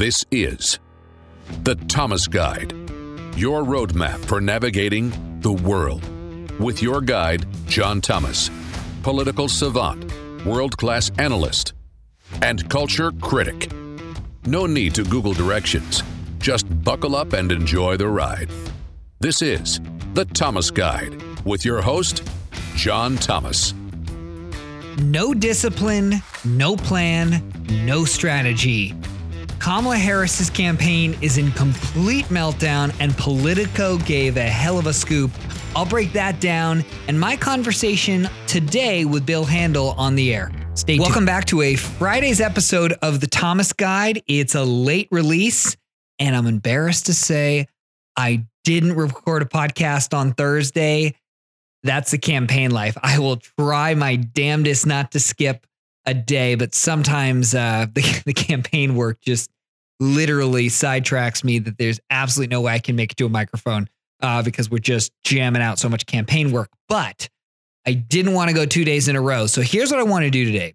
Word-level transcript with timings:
This 0.00 0.24
is 0.30 0.78
the 1.62 1.74
Thomas 1.74 2.26
Guide, 2.26 2.72
your 3.36 3.62
roadmap 3.62 4.18
for 4.24 4.40
navigating 4.40 5.12
the 5.42 5.52
world. 5.52 6.02
With 6.58 6.82
your 6.82 7.02
guide, 7.02 7.44
John 7.66 8.00
Thomas, 8.00 8.50
political 9.02 9.46
savant, 9.46 10.10
world 10.46 10.74
class 10.78 11.10
analyst, 11.18 11.74
and 12.40 12.66
culture 12.70 13.12
critic. 13.20 13.70
No 14.46 14.64
need 14.64 14.94
to 14.94 15.04
Google 15.04 15.34
directions. 15.34 16.02
Just 16.38 16.64
buckle 16.82 17.14
up 17.14 17.34
and 17.34 17.52
enjoy 17.52 17.98
the 17.98 18.08
ride. 18.08 18.48
This 19.18 19.42
is 19.42 19.82
the 20.14 20.24
Thomas 20.24 20.70
Guide 20.70 21.14
with 21.44 21.66
your 21.66 21.82
host, 21.82 22.26
John 22.74 23.16
Thomas. 23.16 23.74
No 25.02 25.34
discipline, 25.34 26.22
no 26.46 26.74
plan, 26.74 27.44
no 27.84 28.06
strategy. 28.06 28.94
Kamala 29.60 29.98
Harris's 29.98 30.48
campaign 30.48 31.16
is 31.20 31.36
in 31.36 31.52
complete 31.52 32.24
meltdown, 32.26 32.94
and 32.98 33.14
Politico 33.18 33.98
gave 33.98 34.38
a 34.38 34.42
hell 34.42 34.78
of 34.78 34.86
a 34.86 34.92
scoop. 34.92 35.30
I'll 35.76 35.84
break 35.84 36.14
that 36.14 36.40
down 36.40 36.82
and 37.08 37.20
my 37.20 37.36
conversation 37.36 38.26
today 38.46 39.04
with 39.04 39.26
Bill 39.26 39.44
Handel 39.44 39.90
on 39.98 40.14
the 40.14 40.34
air. 40.34 40.50
Stay 40.74 40.94
tuned. 40.94 41.04
Welcome 41.04 41.26
back 41.26 41.44
to 41.46 41.60
a 41.60 41.76
Friday's 41.76 42.40
episode 42.40 42.94
of 43.02 43.20
the 43.20 43.26
Thomas 43.26 43.74
Guide. 43.74 44.22
It's 44.26 44.54
a 44.54 44.64
late 44.64 45.08
release, 45.10 45.76
and 46.18 46.34
I'm 46.34 46.46
embarrassed 46.46 47.06
to 47.06 47.14
say 47.14 47.68
I 48.16 48.46
didn't 48.64 48.94
record 48.94 49.42
a 49.42 49.44
podcast 49.44 50.16
on 50.16 50.32
Thursday. 50.32 51.14
That's 51.82 52.12
the 52.12 52.18
campaign 52.18 52.70
life. 52.70 52.96
I 53.02 53.18
will 53.18 53.36
try 53.36 53.92
my 53.94 54.16
damnedest 54.16 54.86
not 54.86 55.12
to 55.12 55.20
skip 55.20 55.66
a 56.10 56.14
day, 56.14 56.54
but 56.54 56.74
sometimes 56.74 57.54
uh, 57.54 57.86
the, 57.94 58.22
the 58.26 58.34
campaign 58.34 58.94
work 58.94 59.20
just 59.20 59.50
literally 59.98 60.68
sidetracks 60.68 61.44
me 61.44 61.58
that 61.58 61.78
there's 61.78 62.00
absolutely 62.10 62.54
no 62.54 62.62
way 62.62 62.72
I 62.72 62.78
can 62.78 62.96
make 62.96 63.12
it 63.12 63.16
to 63.18 63.26
a 63.26 63.30
microphone 63.30 63.88
uh, 64.22 64.42
because 64.42 64.70
we're 64.70 64.78
just 64.78 65.12
jamming 65.24 65.62
out 65.62 65.78
so 65.78 65.88
much 65.88 66.06
campaign 66.06 66.52
work. 66.52 66.70
But 66.88 67.28
I 67.86 67.92
didn't 67.92 68.34
want 68.34 68.48
to 68.48 68.54
go 68.54 68.66
two 68.66 68.84
days 68.84 69.08
in 69.08 69.16
a 69.16 69.20
row. 69.20 69.46
So 69.46 69.62
here's 69.62 69.90
what 69.90 70.00
I 70.00 70.04
want 70.04 70.24
to 70.24 70.30
do 70.30 70.44
today. 70.44 70.74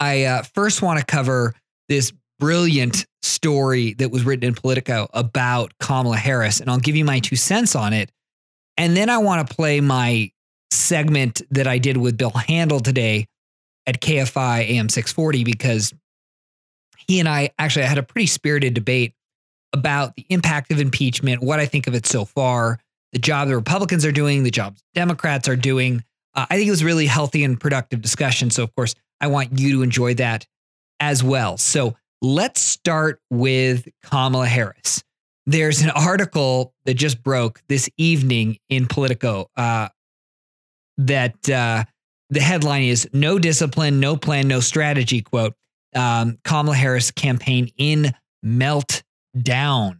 I 0.00 0.24
uh, 0.24 0.42
first 0.42 0.82
want 0.82 1.00
to 1.00 1.04
cover 1.04 1.54
this 1.88 2.12
brilliant 2.38 3.06
story 3.22 3.94
that 3.94 4.10
was 4.10 4.24
written 4.24 4.46
in 4.46 4.54
Politico 4.54 5.08
about 5.12 5.72
Kamala 5.80 6.16
Harris, 6.16 6.60
and 6.60 6.70
I'll 6.70 6.78
give 6.78 6.94
you 6.94 7.04
my 7.04 7.18
two 7.18 7.36
cents 7.36 7.74
on 7.74 7.92
it. 7.92 8.10
And 8.76 8.96
then 8.96 9.10
I 9.10 9.18
want 9.18 9.48
to 9.48 9.54
play 9.54 9.80
my 9.80 10.30
segment 10.70 11.42
that 11.50 11.66
I 11.66 11.78
did 11.78 11.96
with 11.96 12.16
Bill 12.16 12.30
Handel 12.30 12.78
today 12.78 13.26
at 13.88 14.00
KFI 14.02 14.68
AM 14.68 14.88
640 14.90 15.44
because 15.44 15.94
he 17.08 17.18
and 17.18 17.28
I 17.28 17.50
actually 17.58 17.86
had 17.86 17.96
a 17.96 18.02
pretty 18.02 18.26
spirited 18.26 18.74
debate 18.74 19.14
about 19.72 20.14
the 20.14 20.26
impact 20.28 20.70
of 20.70 20.78
impeachment, 20.78 21.42
what 21.42 21.58
I 21.58 21.66
think 21.66 21.86
of 21.86 21.94
it 21.94 22.06
so 22.06 22.26
far, 22.26 22.78
the 23.12 23.18
job 23.18 23.48
the 23.48 23.56
Republicans 23.56 24.04
are 24.04 24.12
doing, 24.12 24.42
the 24.42 24.50
job 24.50 24.76
Democrats 24.94 25.48
are 25.48 25.56
doing. 25.56 26.04
Uh, 26.34 26.46
I 26.50 26.56
think 26.56 26.68
it 26.68 26.70
was 26.70 26.84
really 26.84 27.06
healthy 27.06 27.44
and 27.44 27.58
productive 27.58 28.02
discussion. 28.02 28.50
So, 28.50 28.62
of 28.62 28.74
course, 28.76 28.94
I 29.20 29.28
want 29.28 29.58
you 29.58 29.72
to 29.72 29.82
enjoy 29.82 30.14
that 30.14 30.46
as 31.00 31.24
well. 31.24 31.56
So, 31.56 31.96
let's 32.20 32.60
start 32.60 33.20
with 33.30 33.88
Kamala 34.04 34.46
Harris. 34.46 35.02
There's 35.46 35.80
an 35.80 35.90
article 35.90 36.74
that 36.84 36.94
just 36.94 37.22
broke 37.22 37.62
this 37.68 37.88
evening 37.96 38.58
in 38.68 38.86
Politico 38.86 39.48
uh, 39.56 39.88
that 40.98 41.48
uh, 41.48 41.84
the 42.30 42.40
headline 42.40 42.84
is 42.84 43.08
No 43.12 43.38
Discipline, 43.38 44.00
No 44.00 44.16
Plan, 44.16 44.48
No 44.48 44.60
Strategy. 44.60 45.22
Quote 45.22 45.54
um, 45.94 46.38
Kamala 46.44 46.76
Harris 46.76 47.10
campaign 47.10 47.70
in 47.76 48.12
meltdown. 48.44 49.98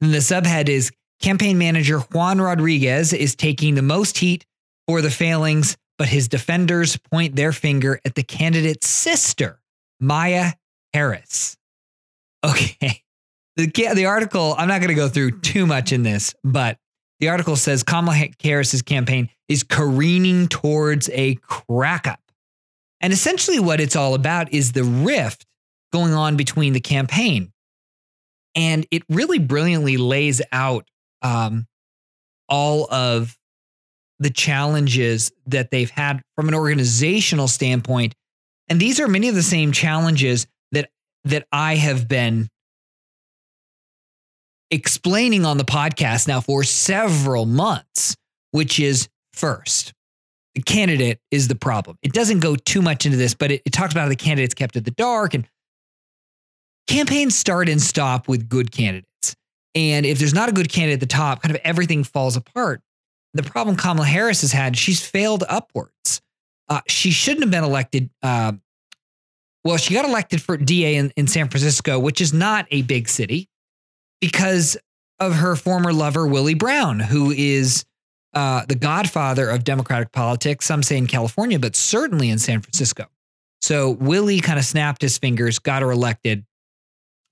And 0.00 0.14
the 0.14 0.18
subhead 0.18 0.68
is 0.68 0.90
Campaign 1.20 1.58
manager 1.58 1.98
Juan 1.98 2.40
Rodriguez 2.40 3.12
is 3.12 3.34
taking 3.34 3.74
the 3.74 3.82
most 3.82 4.18
heat 4.18 4.46
for 4.86 5.02
the 5.02 5.10
failings, 5.10 5.76
but 5.98 6.08
his 6.08 6.28
defenders 6.28 6.96
point 6.96 7.34
their 7.34 7.52
finger 7.52 8.00
at 8.04 8.14
the 8.14 8.22
candidate's 8.22 8.88
sister, 8.88 9.60
Maya 10.00 10.52
Harris. 10.94 11.56
Okay. 12.44 13.02
The, 13.56 13.66
the 13.66 14.06
article, 14.06 14.54
I'm 14.56 14.68
not 14.68 14.80
going 14.80 14.90
to 14.90 14.94
go 14.94 15.08
through 15.08 15.40
too 15.40 15.66
much 15.66 15.90
in 15.90 16.04
this, 16.04 16.32
but 16.44 16.78
the 17.20 17.28
article 17.28 17.56
says 17.56 17.82
Kamala 17.82 18.28
Harris's 18.42 18.82
campaign 18.82 19.28
is 19.48 19.62
careening 19.62 20.48
towards 20.48 21.08
a 21.12 21.34
crack 21.36 22.06
up. 22.06 22.20
And 23.00 23.12
essentially, 23.12 23.58
what 23.58 23.80
it's 23.80 23.96
all 23.96 24.14
about 24.14 24.52
is 24.52 24.72
the 24.72 24.84
rift 24.84 25.46
going 25.92 26.12
on 26.12 26.36
between 26.36 26.72
the 26.72 26.80
campaign. 26.80 27.52
And 28.54 28.86
it 28.90 29.02
really 29.08 29.38
brilliantly 29.38 29.96
lays 29.96 30.42
out 30.52 30.88
um, 31.22 31.66
all 32.48 32.92
of 32.92 33.38
the 34.18 34.30
challenges 34.30 35.30
that 35.46 35.70
they've 35.70 35.90
had 35.90 36.22
from 36.34 36.48
an 36.48 36.54
organizational 36.54 37.46
standpoint. 37.46 38.14
And 38.68 38.80
these 38.80 39.00
are 39.00 39.08
many 39.08 39.28
of 39.28 39.34
the 39.34 39.42
same 39.42 39.72
challenges 39.72 40.46
that 40.72 40.90
that 41.24 41.46
I 41.52 41.76
have 41.76 42.08
been 42.08 42.48
explaining 44.70 45.44
on 45.44 45.58
the 45.58 45.64
podcast 45.64 46.28
now 46.28 46.40
for 46.40 46.62
several 46.64 47.46
months, 47.46 48.16
which 48.50 48.80
is 48.80 49.08
first, 49.32 49.94
the 50.54 50.62
candidate 50.62 51.20
is 51.30 51.48
the 51.48 51.54
problem. 51.54 51.98
It 52.02 52.12
doesn't 52.12 52.40
go 52.40 52.56
too 52.56 52.82
much 52.82 53.06
into 53.06 53.16
this, 53.16 53.34
but 53.34 53.50
it, 53.50 53.62
it 53.64 53.72
talks 53.72 53.92
about 53.92 54.02
how 54.02 54.08
the 54.08 54.16
candidates 54.16 54.54
kept 54.54 54.76
in 54.76 54.82
the 54.82 54.90
dark 54.90 55.34
and 55.34 55.46
campaigns 56.86 57.36
start 57.36 57.68
and 57.68 57.80
stop 57.80 58.28
with 58.28 58.48
good 58.48 58.72
candidates. 58.72 59.36
And 59.74 60.04
if 60.04 60.18
there's 60.18 60.34
not 60.34 60.48
a 60.48 60.52
good 60.52 60.68
candidate 60.68 60.94
at 60.94 61.00
the 61.00 61.06
top, 61.06 61.42
kind 61.42 61.54
of 61.54 61.60
everything 61.62 62.02
falls 62.02 62.36
apart. 62.36 62.80
The 63.34 63.42
problem 63.42 63.76
Kamala 63.76 64.06
Harris 64.06 64.40
has 64.40 64.52
had, 64.52 64.76
she's 64.76 65.04
failed 65.04 65.44
upwards. 65.48 66.22
Uh, 66.68 66.80
she 66.88 67.10
shouldn't 67.10 67.44
have 67.44 67.50
been 67.50 67.64
elected. 67.64 68.10
Uh, 68.22 68.52
well, 69.64 69.76
she 69.76 69.94
got 69.94 70.04
elected 70.04 70.42
for 70.42 70.56
DA 70.56 70.96
in, 70.96 71.12
in 71.16 71.26
San 71.26 71.48
Francisco, 71.48 71.98
which 71.98 72.20
is 72.20 72.32
not 72.32 72.66
a 72.70 72.82
big 72.82 73.08
city, 73.08 73.48
because 74.20 74.76
of 75.20 75.34
her 75.34 75.56
former 75.56 75.92
lover, 75.92 76.26
Willie 76.26 76.54
Brown, 76.54 77.00
who 77.00 77.30
is 77.30 77.84
uh, 78.34 78.64
the 78.66 78.74
godfather 78.74 79.48
of 79.48 79.64
Democratic 79.64 80.12
politics, 80.12 80.66
some 80.66 80.82
say 80.82 80.96
in 80.96 81.06
California, 81.06 81.58
but 81.58 81.74
certainly 81.74 82.30
in 82.30 82.38
San 82.38 82.60
Francisco. 82.60 83.06
So 83.60 83.90
Willie 83.90 84.40
kind 84.40 84.58
of 84.58 84.64
snapped 84.64 85.02
his 85.02 85.18
fingers, 85.18 85.58
got 85.58 85.82
her 85.82 85.90
elected, 85.90 86.44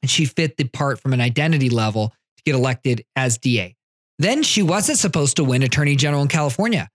and 0.02 0.10
she 0.10 0.24
fit 0.24 0.56
the 0.56 0.64
part 0.64 1.00
from 1.00 1.12
an 1.12 1.20
identity 1.20 1.70
level 1.70 2.08
to 2.36 2.42
get 2.44 2.54
elected 2.54 3.04
as 3.14 3.38
DA. 3.38 3.76
Then 4.18 4.42
she 4.42 4.62
wasn't 4.62 4.98
supposed 4.98 5.36
to 5.36 5.44
win 5.44 5.62
Attorney 5.62 5.94
General 5.94 6.22
in 6.22 6.28
California. 6.28 6.88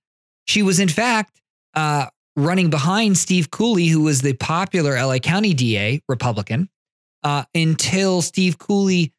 She 0.46 0.64
was, 0.64 0.80
in 0.80 0.90
fact, 0.90 1.40
uh, 1.76 2.08
running 2.36 2.70
behind 2.70 3.18
Steve 3.18 3.52
Cooley, 3.52 3.88
who 3.88 4.02
was 4.02 4.22
the 4.22 4.34
popular 4.34 4.96
LA 5.02 5.20
County 5.20 5.54
DA, 5.54 6.02
Republican, 6.10 6.70
uh, 7.24 7.44
until 7.54 8.22
Steve 8.22 8.58
Cooley. 8.58 9.14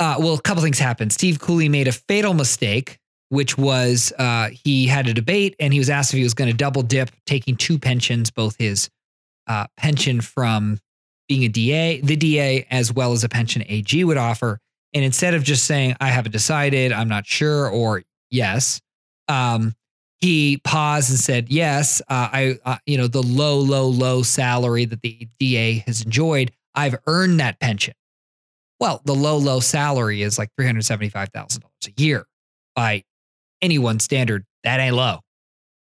Uh, 0.00 0.16
well, 0.18 0.34
a 0.34 0.40
couple 0.40 0.62
things 0.62 0.78
happened. 0.78 1.12
Steve 1.12 1.40
Cooley 1.40 1.68
made 1.68 1.88
a 1.88 1.92
fatal 1.92 2.34
mistake 2.34 2.98
which 3.30 3.58
was 3.58 4.12
uh, 4.18 4.48
he 4.52 4.86
had 4.86 5.06
a 5.06 5.14
debate 5.14 5.54
and 5.60 5.72
he 5.72 5.78
was 5.78 5.90
asked 5.90 6.12
if 6.12 6.18
he 6.18 6.22
was 6.22 6.34
going 6.34 6.50
to 6.50 6.56
double 6.56 6.82
dip, 6.82 7.10
taking 7.26 7.56
two 7.56 7.78
pensions, 7.78 8.30
both 8.30 8.56
his 8.56 8.88
uh, 9.46 9.66
pension 9.76 10.20
from 10.20 10.80
being 11.28 11.44
a 11.44 11.48
DA, 11.48 12.00
the 12.00 12.16
DA, 12.16 12.66
as 12.70 12.92
well 12.92 13.12
as 13.12 13.24
a 13.24 13.28
pension 13.28 13.62
AG 13.66 14.02
would 14.02 14.16
offer. 14.16 14.60
And 14.94 15.04
instead 15.04 15.34
of 15.34 15.42
just 15.42 15.66
saying, 15.66 15.96
I 16.00 16.08
haven't 16.08 16.32
decided, 16.32 16.92
I'm 16.92 17.08
not 17.08 17.26
sure, 17.26 17.68
or 17.68 18.02
yes, 18.30 18.80
um, 19.28 19.74
he 20.20 20.60
paused 20.64 21.10
and 21.10 21.18
said, 21.18 21.50
yes, 21.50 22.00
uh, 22.08 22.28
I, 22.32 22.58
uh, 22.64 22.78
you 22.86 22.96
know, 22.96 23.06
the 23.06 23.22
low, 23.22 23.58
low, 23.58 23.86
low 23.86 24.22
salary 24.22 24.86
that 24.86 25.02
the 25.02 25.28
DA 25.38 25.84
has 25.86 26.02
enjoyed, 26.02 26.50
I've 26.74 26.96
earned 27.06 27.40
that 27.40 27.60
pension. 27.60 27.94
Well, 28.80 29.02
the 29.04 29.14
low, 29.14 29.36
low 29.36 29.60
salary 29.60 30.22
is 30.22 30.38
like 30.38 30.50
$375,000 30.58 31.62
a 31.86 32.02
year 32.02 32.26
by 32.76 33.02
anyone's 33.60 34.04
standard, 34.04 34.44
that 34.62 34.78
ain't 34.78 34.94
low. 34.94 35.20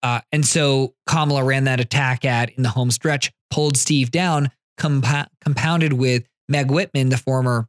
Uh, 0.03 0.21
and 0.33 0.45
so 0.45 0.95
Kamala 1.07 1.45
ran 1.45 1.65
that 1.65 1.79
attack 1.79 2.25
ad 2.25 2.51
in 2.57 2.63
the 2.65 2.69
home 2.69 2.91
stretch, 2.91 3.31
pulled 3.51 3.77
Steve 3.77 4.11
down, 4.11 4.51
comp- 4.77 5.31
compounded 5.41 5.93
with 5.93 6.27
Meg 6.49 6.71
Whitman, 6.71 7.09
the 7.09 7.17
former 7.17 7.69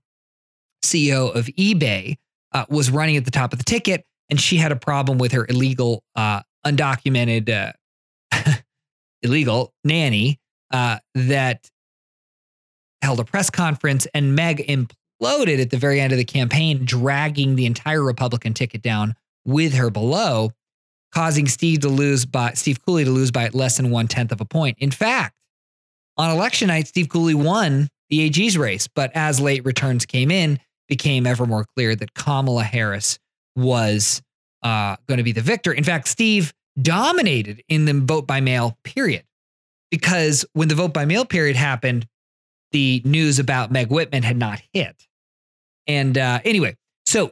CEO 0.84 1.34
of 1.34 1.46
eBay, 1.46 2.16
uh, 2.54 2.66
was 2.70 2.90
running 2.90 3.18
at 3.18 3.26
the 3.26 3.32
top 3.32 3.54
of 3.54 3.60
the 3.60 3.66
ticket, 3.66 4.04
and 4.30 4.40
she 4.40 4.58
had 4.58 4.72
a 4.72 4.76
problem 4.76 5.20
with 5.20 5.32
her 5.34 5.46
illegal, 5.48 6.04
uh, 6.16 6.42
undocumented, 6.66 7.50
uh, 8.32 8.54
illegal 9.22 9.74
nanny 9.84 10.40
uh, 10.72 10.98
that 11.14 11.70
held 13.04 13.20
a 13.20 13.26
press 13.26 13.50
conference, 13.50 14.08
and 14.14 14.36
Meg 14.36 14.66
imploded 15.24 15.62
at 15.62 15.70
the 15.70 15.78
very 15.78 16.00
end 16.00 16.12
of 16.12 16.18
the 16.18 16.26
campaign, 16.26 16.86
dragging 16.86 17.56
the 17.56 17.66
entire 17.66 18.04
Republican 18.04 18.54
ticket 18.54 18.82
down 18.82 19.16
with 19.46 19.74
her 19.74 19.90
below, 19.90 20.52
causing 21.12 21.48
Steve 21.48 21.82
to 21.82 21.90
lose 21.90 22.26
by 22.26 22.52
Steve 22.54 22.84
Cooley 22.86 23.04
to 23.04 23.12
lose 23.12 23.32
by 23.32 23.50
less 23.50 23.78
than 23.78 23.92
one 23.92 24.08
tenth 24.08 24.32
of 24.32 24.42
a 24.42 24.46
point. 24.46 24.78
In 24.80 24.92
fact, 24.92 25.36
on 26.18 26.30
election 26.30 26.68
night, 26.68 26.88
Steve 26.88 27.10
Cooley 27.10 27.36
won 27.36 27.90
the 28.10 28.22
AG's 28.22 28.58
race. 28.58 28.88
But 28.88 29.12
as 29.16 29.40
late 29.40 29.66
returns 29.66 30.06
came 30.06 30.30
in, 30.30 30.60
became 30.88 31.26
ever 31.26 31.46
more 31.46 31.66
clear 31.76 31.96
that 31.96 32.14
Kamala 32.14 32.64
Harris 32.64 33.18
was 33.56 34.22
uh, 34.62 34.96
going 35.08 35.18
to 35.18 35.24
be 35.24 35.32
the 35.32 35.42
victor. 35.42 35.74
In 35.74 35.84
fact, 35.84 36.08
Steve 36.08 36.54
dominated 36.80 37.64
in 37.68 37.86
the 37.86 37.94
vote 37.94 38.28
by 38.28 38.42
mail 38.42 38.78
period 38.84 39.24
because 39.92 40.46
when 40.54 40.68
the 40.68 40.76
vote 40.76 40.94
by 40.94 41.06
mail 41.06 41.26
period 41.26 41.56
happened, 41.56 42.08
the 42.72 43.02
news 43.06 43.40
about 43.40 43.72
Meg 43.72 43.90
Whitman 43.90 44.24
had 44.24 44.38
not 44.38 44.62
hit. 44.74 45.08
And 45.88 46.18
uh, 46.18 46.40
anyway, 46.44 46.76
so 47.06 47.32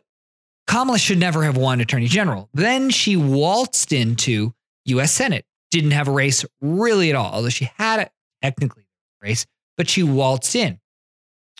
Kamala 0.67 0.99
should 0.99 1.19
never 1.19 1.43
have 1.43 1.57
won 1.57 1.81
attorney 1.81 2.07
general. 2.07 2.49
Then 2.53 2.89
she 2.89 3.15
waltzed 3.15 3.93
into 3.93 4.53
US 4.85 5.11
Senate, 5.11 5.45
didn't 5.71 5.91
have 5.91 6.07
a 6.07 6.11
race 6.11 6.45
really 6.61 7.09
at 7.09 7.15
all, 7.15 7.33
although 7.33 7.49
she 7.49 7.69
had 7.77 7.99
a 7.99 8.09
technically 8.41 8.87
race, 9.21 9.45
but 9.77 9.89
she 9.89 10.03
waltzed 10.03 10.55
in, 10.55 10.79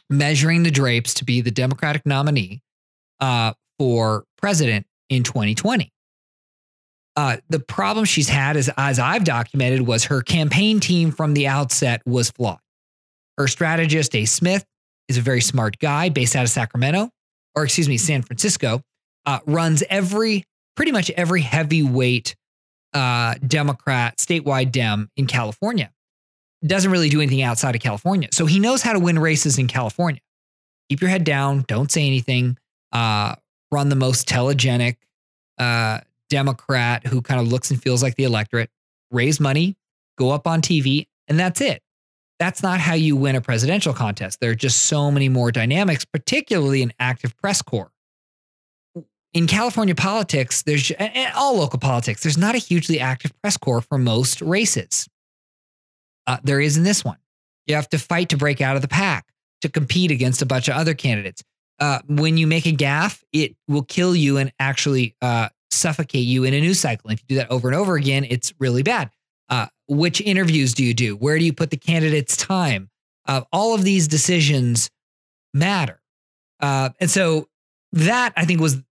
measuring 0.10 0.64
the 0.64 0.72
drapes 0.72 1.14
to 1.16 1.26
be 1.26 1.42
the 1.42 1.52
Democratic 1.52 2.06
nominee 2.06 2.62
uh, 3.20 3.54
for 3.78 4.26
president 4.38 4.86
in 5.10 5.24
2020. 5.24 5.92
Uh, 7.16 7.38
the 7.50 7.60
problem 7.60 8.06
she's 8.06 8.30
had, 8.30 8.56
is, 8.56 8.72
as 8.78 8.98
I've 8.98 9.26
documented, 9.26 9.82
was 9.82 10.06
her 10.06 10.22
campaign 10.22 10.80
team 10.80 11.12
from 11.12 11.34
the 11.34 11.48
outset 11.48 12.02
was 12.06 12.32
flawed. 12.32 12.60
Her 13.38 13.48
strategist, 13.48 14.16
Ace 14.16 14.32
Smith, 14.32 14.66
is 15.12 15.18
a 15.18 15.22
very 15.22 15.42
smart 15.42 15.78
guy 15.80 16.10
based 16.10 16.36
out 16.36 16.44
of 16.44 16.50
Sacramento, 16.50 17.10
or 17.56 17.64
excuse 17.64 17.88
me, 17.88 17.98
San 17.98 18.22
Francisco, 18.22 18.82
uh, 19.26 19.40
runs 19.46 19.84
every, 19.90 20.46
pretty 20.76 20.92
much 20.92 21.12
every 21.12 21.42
heavyweight 21.42 22.36
uh, 22.94 23.36
Democrat, 23.46 24.18
statewide 24.18 24.72
Dem 24.72 25.10
in 25.16 25.28
California. 25.28 25.92
Doesn't 26.66 26.92
really 26.92 27.10
do 27.10 27.20
anything 27.22 27.42
outside 27.42 27.76
of 27.76 27.82
California. 27.82 28.30
So 28.32 28.46
he 28.46 28.60
knows 28.60 28.82
how 28.82 28.94
to 28.94 29.00
win 29.00 29.20
races 29.20 29.58
in 29.58 29.68
California. 29.68 30.22
Keep 30.90 31.02
your 31.02 31.10
head 31.10 31.24
down, 31.24 31.66
don't 31.68 31.92
say 31.92 32.06
anything, 32.06 32.58
uh, 32.92 33.36
run 33.72 33.90
the 33.90 33.96
most 33.96 34.28
telegenic 34.28 34.98
uh, 35.58 36.00
Democrat 36.30 37.06
who 37.08 37.22
kind 37.22 37.40
of 37.40 37.48
looks 37.48 37.72
and 37.72 37.82
feels 37.82 38.04
like 38.04 38.16
the 38.16 38.24
electorate, 38.24 38.70
raise 39.10 39.40
money, 39.40 39.76
go 40.18 40.32
up 40.32 40.48
on 40.48 40.62
TV, 40.62 41.08
and 41.28 41.40
that's 41.40 41.62
it. 41.62 41.82
That's 42.42 42.64
not 42.64 42.80
how 42.80 42.96
you 42.96 43.16
win 43.16 43.36
a 43.36 43.42
presidential 43.42 43.94
contest. 43.94 44.40
There 44.40 44.50
are 44.50 44.56
just 44.56 44.84
so 44.84 45.12
many 45.12 45.30
more 45.30 45.52
dynamics, 45.52 46.06
particularly 46.06 46.82
an 46.82 46.92
active 47.00 47.38
press 47.38 47.62
corps. 47.62 47.92
In 49.34 49.46
California 49.46 49.94
politics, 49.94 50.64
there's 50.64 50.90
and 50.92 51.32
all 51.36 51.58
local 51.58 51.78
politics, 51.78 52.24
there's 52.24 52.40
not 52.40 52.56
a 52.56 52.58
hugely 52.58 53.00
active 53.00 53.32
press 53.42 53.58
corps 53.58 53.82
for 53.82 53.98
most 53.98 54.42
races. 54.42 55.08
Uh, 56.26 56.38
there 56.44 56.60
is 56.60 56.78
in 56.78 56.84
this 56.84 57.06
one. 57.06 57.18
You 57.68 57.76
have 57.76 57.88
to 57.90 58.00
fight 58.00 58.30
to 58.30 58.38
break 58.38 58.60
out 58.60 58.76
of 58.76 58.82
the 58.82 58.88
pack 58.88 59.28
to 59.62 59.70
compete 59.70 60.10
against 60.10 60.42
a 60.42 60.46
bunch 60.46 60.68
of 60.68 60.76
other 60.76 60.96
candidates 60.96 61.44
uh, 61.82 62.00
when 62.08 62.38
you 62.38 62.48
make 62.48 62.66
a 62.68 62.72
gaffe, 62.72 63.22
it 63.34 63.56
will 63.68 63.84
kill 63.84 64.16
you 64.16 64.38
and 64.38 64.54
actually 64.60 65.16
uh, 65.22 65.50
suffocate 65.72 66.26
you 66.26 66.44
in 66.44 66.54
a 66.54 66.62
news 66.62 66.80
cycle. 66.80 67.10
And 67.10 67.18
if 67.18 67.24
you 67.24 67.36
do 67.36 67.42
that 67.42 67.52
over 67.52 67.68
and 67.68 67.76
over 67.76 67.96
again, 67.96 68.26
it's 68.30 68.54
really 68.60 68.84
bad. 68.84 69.10
Which 69.92 70.22
interviews 70.22 70.74
do 70.74 70.86
you 70.86 70.94
do? 70.94 71.18
Where 71.18 71.38
do 71.38 71.44
you 71.44 71.52
put 71.52 71.70
the 71.70 71.76
candidate's 71.76 72.38
time? 72.38 72.90
Uh, 73.28 73.42
all 73.52 73.76
of 73.76 73.84
these 73.84 74.08
decisions 74.08 74.90
matter. 75.54 76.02
Uh, 76.62 76.92
and 77.02 77.10
so 77.10 77.50
that 77.92 78.32
I 78.38 78.46
think 78.46 78.62
was 78.62 78.82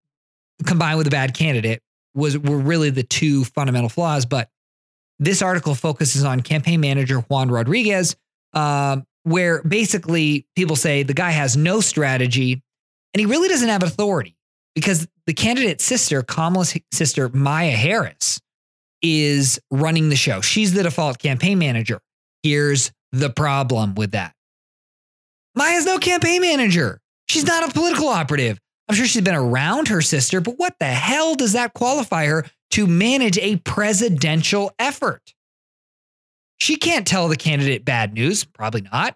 combined 0.63 0.99
with 0.99 1.07
a 1.07 1.09
bad 1.09 1.33
candidate 1.33 1.81
was 2.13 2.37
were 2.37 2.59
really 2.59 2.91
the 2.91 3.01
two 3.01 3.45
fundamental 3.45 3.89
flaws. 3.89 4.27
But 4.27 4.49
this 5.17 5.41
article 5.41 5.73
focuses 5.73 6.23
on 6.23 6.41
campaign 6.41 6.81
manager 6.81 7.21
Juan 7.21 7.49
Rodriguez, 7.49 8.15
um, 8.53 9.03
where 9.23 9.63
basically 9.63 10.45
people 10.55 10.75
say 10.75 11.01
the 11.01 11.15
guy 11.15 11.31
has 11.31 11.57
no 11.57 11.81
strategy 11.81 12.61
and 13.13 13.19
he 13.19 13.25
really 13.25 13.49
doesn't 13.49 13.69
have 13.69 13.81
authority 13.81 14.37
because 14.75 15.07
the 15.25 15.33
candidate's 15.33 15.83
sister, 15.83 16.21
Kamala's 16.21 16.77
sister, 16.91 17.27
Maya 17.29 17.71
Harris, 17.71 18.39
is 19.01 19.59
running 19.71 20.09
the 20.09 20.15
show. 20.15 20.41
She's 20.41 20.73
the 20.73 20.83
default 20.83 21.19
campaign 21.19 21.59
manager. 21.59 21.99
Here's 22.43 22.91
the 23.11 23.29
problem 23.29 23.95
with 23.95 24.11
that 24.11 24.33
Maya's 25.55 25.85
no 25.85 25.97
campaign 25.97 26.41
manager. 26.41 26.99
She's 27.27 27.45
not 27.45 27.69
a 27.69 27.71
political 27.71 28.07
operative. 28.07 28.59
I'm 28.87 28.95
sure 28.95 29.05
she's 29.05 29.21
been 29.21 29.35
around 29.35 29.87
her 29.87 30.01
sister, 30.01 30.41
but 30.41 30.55
what 30.57 30.75
the 30.79 30.85
hell 30.85 31.35
does 31.35 31.53
that 31.53 31.73
qualify 31.73 32.25
her 32.25 32.45
to 32.71 32.87
manage 32.87 33.37
a 33.37 33.57
presidential 33.57 34.71
effort? 34.79 35.33
She 36.59 36.75
can't 36.75 37.07
tell 37.07 37.27
the 37.27 37.37
candidate 37.37 37.85
bad 37.85 38.13
news, 38.13 38.43
probably 38.43 38.81
not. 38.81 39.15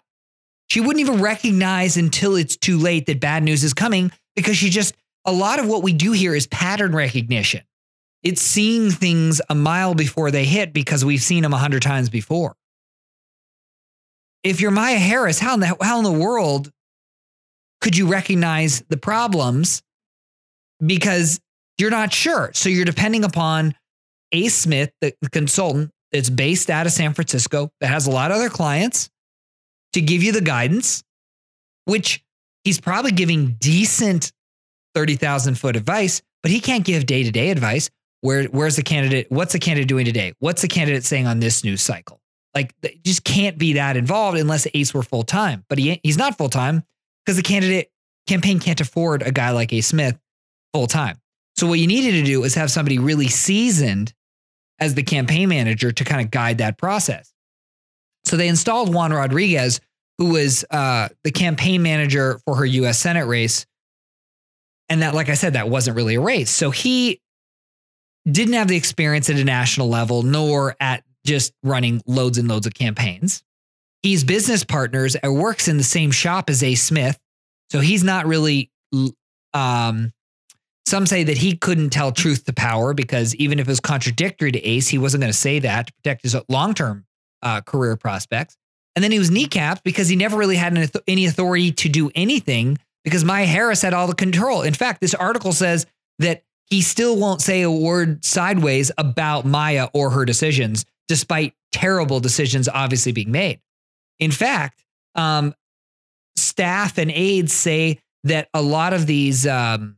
She 0.68 0.80
wouldn't 0.80 1.00
even 1.00 1.20
recognize 1.20 1.96
until 1.96 2.36
it's 2.36 2.56
too 2.56 2.78
late 2.78 3.06
that 3.06 3.20
bad 3.20 3.42
news 3.42 3.62
is 3.62 3.72
coming 3.72 4.10
because 4.34 4.56
she 4.56 4.70
just, 4.70 4.94
a 5.24 5.32
lot 5.32 5.60
of 5.60 5.68
what 5.68 5.82
we 5.82 5.92
do 5.92 6.12
here 6.12 6.34
is 6.34 6.46
pattern 6.46 6.94
recognition. 6.94 7.62
It's 8.22 8.42
seeing 8.42 8.90
things 8.90 9.40
a 9.48 9.54
mile 9.54 9.94
before 9.94 10.30
they 10.30 10.44
hit 10.44 10.72
because 10.72 11.04
we've 11.04 11.22
seen 11.22 11.42
them 11.42 11.52
a 11.52 11.58
hundred 11.58 11.82
times 11.82 12.10
before. 12.10 12.56
If 14.42 14.60
you're 14.60 14.70
Maya 14.70 14.98
Harris, 14.98 15.38
how 15.38 15.54
in, 15.54 15.60
the, 15.60 15.76
how 15.80 15.98
in 15.98 16.04
the 16.04 16.12
world 16.12 16.70
could 17.80 17.96
you 17.96 18.08
recognize 18.08 18.82
the 18.88 18.96
problems? 18.96 19.82
Because 20.84 21.40
you're 21.78 21.90
not 21.90 22.12
sure. 22.12 22.50
So 22.54 22.68
you're 22.68 22.84
depending 22.84 23.24
upon 23.24 23.74
Ace 24.32 24.54
Smith, 24.54 24.90
the, 25.00 25.12
consultant 25.30 25.90
that's 26.12 26.30
based 26.30 26.70
out 26.70 26.86
of 26.86 26.92
San 26.92 27.14
Francisco, 27.14 27.70
that 27.80 27.88
has 27.88 28.06
a 28.06 28.10
lot 28.10 28.30
of 28.30 28.36
other 28.36 28.48
clients 28.48 29.10
to 29.92 30.00
give 30.00 30.22
you 30.22 30.32
the 30.32 30.40
guidance, 30.40 31.02
which 31.84 32.22
he's 32.64 32.80
probably 32.80 33.12
giving 33.12 33.56
decent 33.58 34.32
30,000 34.94 35.56
foot 35.56 35.76
advice, 35.76 36.22
but 36.42 36.50
he 36.50 36.60
can't 36.60 36.84
give 36.84 37.06
day 37.06 37.22
to 37.22 37.30
day 37.30 37.50
advice. 37.50 37.90
Where, 38.26 38.42
where's 38.46 38.74
the 38.74 38.82
candidate? 38.82 39.30
What's 39.30 39.52
the 39.52 39.60
candidate 39.60 39.86
doing 39.86 40.04
today? 40.04 40.32
What's 40.40 40.60
the 40.60 40.66
candidate 40.66 41.04
saying 41.04 41.28
on 41.28 41.38
this 41.38 41.62
news 41.62 41.80
cycle? 41.80 42.20
Like, 42.56 42.74
just 43.04 43.22
can't 43.22 43.56
be 43.56 43.74
that 43.74 43.96
involved 43.96 44.36
unless 44.36 44.66
Ace 44.74 44.92
were 44.92 45.04
full 45.04 45.22
time. 45.22 45.64
But 45.68 45.78
he, 45.78 46.00
he's 46.02 46.18
not 46.18 46.36
full 46.36 46.48
time 46.48 46.82
because 47.24 47.36
the 47.36 47.44
candidate 47.44 47.88
campaign 48.26 48.58
can't 48.58 48.80
afford 48.80 49.22
a 49.22 49.30
guy 49.30 49.50
like 49.50 49.72
Ace 49.72 49.86
Smith 49.86 50.18
full 50.74 50.88
time. 50.88 51.20
So, 51.56 51.68
what 51.68 51.78
you 51.78 51.86
needed 51.86 52.12
to 52.18 52.24
do 52.24 52.42
is 52.42 52.56
have 52.56 52.68
somebody 52.68 52.98
really 52.98 53.28
seasoned 53.28 54.12
as 54.80 54.94
the 54.94 55.04
campaign 55.04 55.48
manager 55.48 55.92
to 55.92 56.04
kind 56.04 56.20
of 56.20 56.32
guide 56.32 56.58
that 56.58 56.78
process. 56.78 57.32
So 58.24 58.36
they 58.36 58.48
installed 58.48 58.92
Juan 58.92 59.12
Rodriguez, 59.12 59.80
who 60.18 60.30
was 60.30 60.64
uh, 60.72 61.10
the 61.22 61.30
campaign 61.30 61.80
manager 61.80 62.40
for 62.44 62.56
her 62.56 62.66
U.S. 62.66 62.98
Senate 62.98 63.26
race. 63.26 63.66
And 64.88 65.02
that, 65.02 65.14
like 65.14 65.28
I 65.28 65.34
said, 65.34 65.52
that 65.52 65.68
wasn't 65.68 65.96
really 65.96 66.16
a 66.16 66.20
race. 66.20 66.50
So 66.50 66.70
he 66.70 67.20
didn't 68.30 68.54
have 68.54 68.68
the 68.68 68.76
experience 68.76 69.30
at 69.30 69.36
a 69.36 69.44
national 69.44 69.88
level, 69.88 70.22
nor 70.22 70.76
at 70.80 71.04
just 71.24 71.52
running 71.62 72.02
loads 72.06 72.38
and 72.38 72.48
loads 72.48 72.66
of 72.66 72.74
campaigns. 72.74 73.42
He's 74.02 74.24
business 74.24 74.64
partners 74.64 75.16
and 75.16 75.36
works 75.36 75.68
in 75.68 75.78
the 75.78 75.84
same 75.84 76.10
shop 76.10 76.48
as 76.50 76.62
Ace 76.62 76.82
Smith. 76.82 77.18
So 77.70 77.80
he's 77.80 78.04
not 78.04 78.26
really, 78.26 78.70
um, 79.52 80.12
some 80.86 81.06
say 81.06 81.24
that 81.24 81.38
he 81.38 81.56
couldn't 81.56 81.90
tell 81.90 82.12
truth 82.12 82.44
to 82.44 82.52
power 82.52 82.94
because 82.94 83.34
even 83.36 83.58
if 83.58 83.66
it 83.66 83.70
was 83.70 83.80
contradictory 83.80 84.52
to 84.52 84.64
Ace, 84.64 84.86
he 84.86 84.98
wasn't 84.98 85.22
going 85.22 85.32
to 85.32 85.38
say 85.38 85.58
that 85.58 85.88
to 85.88 85.92
protect 85.94 86.22
his 86.22 86.36
long 86.48 86.74
term 86.74 87.04
uh, 87.42 87.60
career 87.62 87.96
prospects. 87.96 88.56
And 88.94 89.02
then 89.02 89.12
he 89.12 89.18
was 89.18 89.30
kneecapped 89.30 89.82
because 89.82 90.08
he 90.08 90.16
never 90.16 90.36
really 90.36 90.56
had 90.56 90.90
any 91.06 91.26
authority 91.26 91.72
to 91.72 91.88
do 91.88 92.10
anything 92.14 92.78
because 93.04 93.24
Maya 93.24 93.44
Harris 93.44 93.82
had 93.82 93.92
all 93.92 94.06
the 94.06 94.14
control. 94.14 94.62
In 94.62 94.74
fact, 94.74 95.00
this 95.00 95.14
article 95.14 95.52
says 95.52 95.86
that 96.18 96.42
he 96.66 96.82
still 96.82 97.16
won't 97.16 97.40
say 97.40 97.62
a 97.62 97.70
word 97.70 98.24
sideways 98.24 98.90
about 98.98 99.44
Maya 99.44 99.88
or 99.94 100.10
her 100.10 100.24
decisions, 100.24 100.84
despite 101.08 101.54
terrible 101.72 102.20
decisions 102.20 102.68
obviously 102.68 103.12
being 103.12 103.30
made. 103.30 103.60
In 104.18 104.30
fact, 104.30 104.84
um, 105.14 105.54
staff 106.36 106.98
and 106.98 107.10
aides 107.10 107.52
say 107.52 108.00
that 108.24 108.48
a 108.52 108.62
lot 108.62 108.92
of 108.92 109.06
these 109.06 109.46
um, 109.46 109.96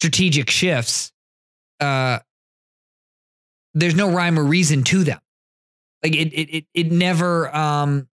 strategic 0.00 0.50
shifts, 0.50 1.12
uh, 1.80 2.18
there's 3.74 3.94
no 3.94 4.10
rhyme 4.10 4.38
or 4.38 4.44
reason 4.44 4.82
to 4.84 5.04
them. 5.04 5.20
Like 6.02 6.14
it, 6.14 6.32
it, 6.32 6.56
it, 6.56 6.64
it 6.74 6.92
never. 6.92 7.54
Um, 7.54 8.08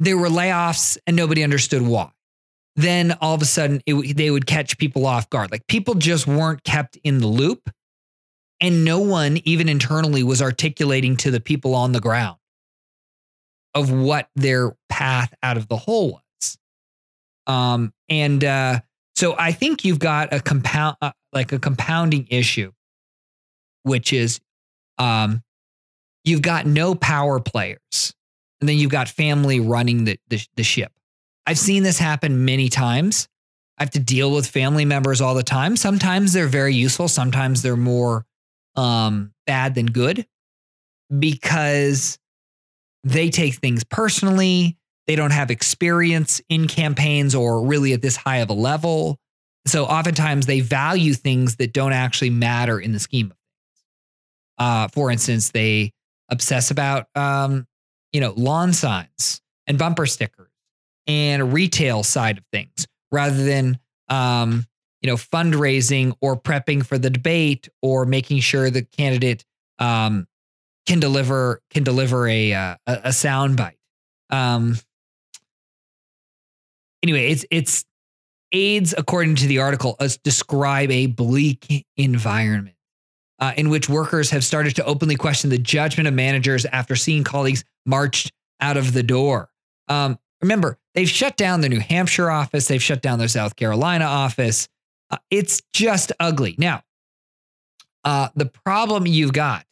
there 0.00 0.16
were 0.16 0.28
layoffs 0.28 0.96
and 1.06 1.16
nobody 1.16 1.42
understood 1.42 1.82
why. 1.82 2.10
Then 2.78 3.18
all 3.20 3.34
of 3.34 3.42
a 3.42 3.44
sudden, 3.44 3.82
it, 3.86 4.16
they 4.16 4.30
would 4.30 4.46
catch 4.46 4.78
people 4.78 5.04
off 5.04 5.28
guard. 5.30 5.50
Like 5.50 5.66
people 5.66 5.94
just 5.94 6.28
weren't 6.28 6.62
kept 6.62 6.96
in 7.02 7.18
the 7.18 7.26
loop, 7.26 7.70
and 8.60 8.84
no 8.84 9.00
one, 9.00 9.40
even 9.44 9.68
internally, 9.68 10.22
was 10.22 10.40
articulating 10.40 11.16
to 11.16 11.32
the 11.32 11.40
people 11.40 11.74
on 11.74 11.90
the 11.90 11.98
ground 11.98 12.38
of 13.74 13.90
what 13.90 14.28
their 14.36 14.76
path 14.88 15.34
out 15.42 15.56
of 15.56 15.66
the 15.66 15.76
hole 15.76 16.12
was. 16.12 16.58
Um, 17.48 17.92
and 18.08 18.44
uh, 18.44 18.78
so 19.16 19.34
I 19.36 19.50
think 19.50 19.84
you've 19.84 19.98
got 19.98 20.32
a 20.32 20.38
compound, 20.38 20.98
uh, 21.02 21.10
like 21.32 21.50
a 21.50 21.58
compounding 21.58 22.28
issue, 22.30 22.70
which 23.82 24.12
is 24.12 24.38
um, 24.98 25.42
you've 26.22 26.42
got 26.42 26.64
no 26.64 26.94
power 26.94 27.40
players 27.40 28.14
and 28.60 28.68
then 28.68 28.76
you've 28.76 28.92
got 28.92 29.08
family 29.08 29.58
running 29.58 30.04
the, 30.04 30.16
the, 30.28 30.46
the 30.54 30.62
ship. 30.62 30.92
I've 31.48 31.58
seen 31.58 31.82
this 31.82 31.98
happen 31.98 32.44
many 32.44 32.68
times. 32.68 33.26
I 33.78 33.84
have 33.84 33.90
to 33.92 33.98
deal 33.98 34.30
with 34.32 34.46
family 34.46 34.84
members 34.84 35.22
all 35.22 35.34
the 35.34 35.42
time. 35.42 35.76
Sometimes 35.76 36.34
they're 36.34 36.46
very 36.46 36.74
useful, 36.74 37.08
sometimes 37.08 37.62
they're 37.62 37.74
more 37.74 38.26
um, 38.76 39.32
bad 39.46 39.74
than 39.74 39.86
good 39.86 40.26
because 41.18 42.18
they 43.02 43.30
take 43.30 43.54
things 43.54 43.82
personally. 43.82 44.76
They 45.06 45.16
don't 45.16 45.30
have 45.30 45.50
experience 45.50 46.42
in 46.50 46.68
campaigns 46.68 47.34
or 47.34 47.64
really 47.64 47.94
at 47.94 48.02
this 48.02 48.14
high 48.16 48.38
of 48.38 48.50
a 48.50 48.52
level. 48.52 49.18
So 49.66 49.86
oftentimes 49.86 50.44
they 50.44 50.60
value 50.60 51.14
things 51.14 51.56
that 51.56 51.72
don't 51.72 51.94
actually 51.94 52.28
matter 52.28 52.78
in 52.78 52.92
the 52.92 52.98
scheme 52.98 53.30
of 53.30 53.38
things. 53.38 53.84
Uh, 54.58 54.88
for 54.88 55.10
instance, 55.10 55.50
they 55.52 55.92
obsess 56.28 56.70
about 56.70 57.06
um, 57.14 57.66
you 58.12 58.20
know 58.20 58.34
lawn 58.36 58.74
signs 58.74 59.40
and 59.66 59.78
bumper 59.78 60.04
stickers 60.04 60.47
and 61.08 61.52
retail 61.52 62.02
side 62.04 62.38
of 62.38 62.44
things 62.52 62.86
rather 63.10 63.42
than 63.42 63.78
um, 64.08 64.66
you 65.02 65.08
know 65.08 65.16
fundraising 65.16 66.14
or 66.20 66.36
prepping 66.36 66.84
for 66.84 66.98
the 66.98 67.10
debate 67.10 67.68
or 67.82 68.04
making 68.04 68.40
sure 68.40 68.70
the 68.70 68.82
candidate 68.82 69.44
um, 69.78 70.28
can 70.86 71.00
deliver 71.00 71.62
can 71.70 71.82
deliver 71.82 72.28
a 72.28 72.52
uh, 72.52 72.76
a, 72.86 73.00
a 73.04 73.12
sound 73.12 73.56
bite. 73.56 73.78
Um, 74.30 74.76
anyway, 77.02 77.30
it's 77.30 77.44
it's 77.50 77.84
aides, 78.52 78.94
according 78.96 79.36
to 79.36 79.46
the 79.46 79.58
article, 79.58 79.96
describe 80.22 80.90
a 80.90 81.06
bleak 81.06 81.86
environment 81.96 82.76
uh, 83.38 83.52
in 83.56 83.70
which 83.70 83.88
workers 83.88 84.30
have 84.30 84.44
started 84.44 84.76
to 84.76 84.84
openly 84.84 85.16
question 85.16 85.50
the 85.50 85.58
judgment 85.58 86.08
of 86.08 86.14
managers 86.14 86.64
after 86.66 86.96
seeing 86.96 87.24
colleagues 87.24 87.64
marched 87.86 88.32
out 88.60 88.76
of 88.76 88.92
the 88.92 89.02
door. 89.02 89.50
Um, 89.88 90.18
remember, 90.40 90.78
they've 90.94 91.08
shut 91.08 91.36
down 91.36 91.60
their 91.60 91.70
New 91.70 91.80
Hampshire 91.80 92.30
office, 92.30 92.68
they've 92.68 92.82
shut 92.82 93.02
down 93.02 93.18
their 93.18 93.28
South 93.28 93.56
Carolina 93.56 94.04
office. 94.04 94.68
Uh, 95.10 95.16
it's 95.30 95.62
just 95.72 96.12
ugly. 96.20 96.54
Now, 96.58 96.82
uh, 98.04 98.28
the 98.34 98.46
problem 98.46 99.06
you've 99.06 99.32
got 99.32 99.64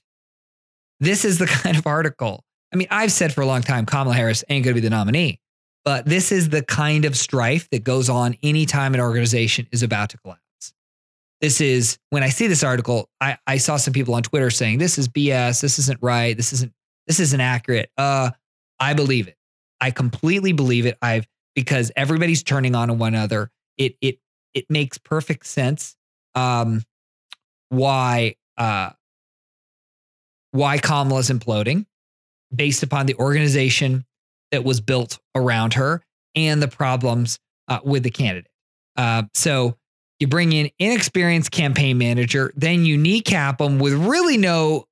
this 1.01 1.25
is 1.25 1.39
the 1.39 1.47
kind 1.63 1.77
of 1.77 1.87
article. 1.87 2.45
I 2.73 2.77
mean, 2.77 2.89
I've 2.91 3.13
said 3.13 3.33
for 3.33 3.41
a 3.41 3.47
long 3.47 3.63
time 3.63 3.87
Kamala 3.87 4.15
Harris 4.15 4.45
ain't 4.49 4.65
going 4.65 4.75
to 4.75 4.81
be 4.81 4.87
the 4.87 4.91
nominee, 4.91 5.41
but 5.85 6.07
this 6.07 6.33
is 6.33 6.49
the 6.49 6.63
kind 6.63 7.05
of 7.05 7.17
strife 7.17 7.69
that 7.71 7.85
goes 7.85 8.09
on 8.09 8.37
anytime 8.43 8.95
an 8.95 9.01
organization 9.01 9.67
is 9.73 9.83
about 9.83 10.11
to 10.11 10.19
collapse. 10.19 10.41
This 11.41 11.61
is 11.61 11.99
when 12.11 12.23
I 12.23 12.31
see 12.31 12.47
this 12.47 12.65
article, 12.65 13.11
I, 13.21 13.37
I 13.47 13.59
saw 13.59 13.77
some 13.77 13.93
people 13.93 14.15
on 14.15 14.23
Twitter 14.23 14.51
saying 14.51 14.79
this 14.79 14.99
is 14.99 15.07
BS, 15.07 15.61
this 15.61 15.79
isn't 15.79 15.99
right, 16.03 16.37
this 16.37 16.53
isn't 16.53 16.73
this 17.07 17.21
isn't 17.21 17.41
accurate. 17.41 17.91
Uh, 17.97 18.31
I 18.81 18.95
believe 18.95 19.29
it. 19.29 19.36
I 19.81 19.91
completely 19.91 20.53
believe 20.53 20.87
it. 20.87 20.99
I've 21.03 21.27
because 21.55 21.91
everybody's 21.97 22.43
turning 22.43 22.75
on 22.75 22.99
one 22.99 23.15
another. 23.15 23.51
It 23.77 23.97
it 24.01 24.19
it 24.55 24.67
makes 24.71 24.99
perfect 24.99 25.47
sense. 25.47 25.97
Um, 26.35 26.83
why 27.69 28.37
uh 28.57 28.91
why 30.53 30.79
Kamala's 30.79 31.31
imploding 31.31 31.87
based 32.55 32.83
upon 32.83 33.07
the 33.07 33.15
organization 33.17 34.05
that 34.53 34.65
was 34.65 34.81
built 34.81 35.19
around 35.35 35.75
her 35.75 36.03
and 36.35 36.63
the 36.63 36.69
problems 36.69 37.39
uh, 37.69 37.81
with 37.85 38.03
the 38.05 38.11
candidate. 38.11 38.51
Uh, 38.97 39.25
so 39.35 39.77
you 40.21 40.29
bring 40.29 40.53
in 40.53 40.71
inexperienced 40.79 41.51
campaign 41.51 41.99
manager, 41.99 42.53
then 42.57 42.85
you 42.85 42.97
kneecap 42.97 43.59
them 43.59 43.79
with 43.79 43.93
really 43.93 44.37
no 44.39 44.87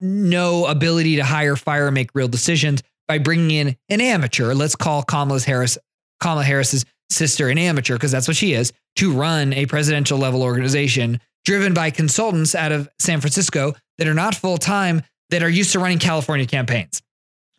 no 0.00 0.66
ability 0.66 1.16
to 1.16 1.24
hire, 1.24 1.56
fire, 1.56 1.90
make 1.90 2.10
real 2.14 2.28
decisions 2.28 2.82
by 3.08 3.18
bringing 3.18 3.50
in 3.50 3.76
an 3.88 4.00
amateur. 4.00 4.54
Let's 4.54 4.76
call 4.76 5.02
Kamala 5.02 5.40
Harris 5.40 5.78
Kamala 6.20 6.44
Harris's 6.44 6.84
sister 7.10 7.48
an 7.48 7.58
amateur 7.58 7.94
because 7.94 8.10
that's 8.10 8.28
what 8.28 8.36
she 8.36 8.54
is 8.54 8.72
to 8.96 9.12
run 9.12 9.52
a 9.52 9.66
presidential 9.66 10.18
level 10.18 10.42
organization 10.42 11.20
driven 11.44 11.74
by 11.74 11.90
consultants 11.90 12.54
out 12.54 12.72
of 12.72 12.88
San 12.98 13.20
Francisco 13.20 13.74
that 13.98 14.08
are 14.08 14.14
not 14.14 14.34
full 14.34 14.56
time 14.56 15.02
that 15.30 15.42
are 15.42 15.48
used 15.48 15.72
to 15.72 15.78
running 15.78 15.98
California 15.98 16.46
campaigns. 16.46 17.02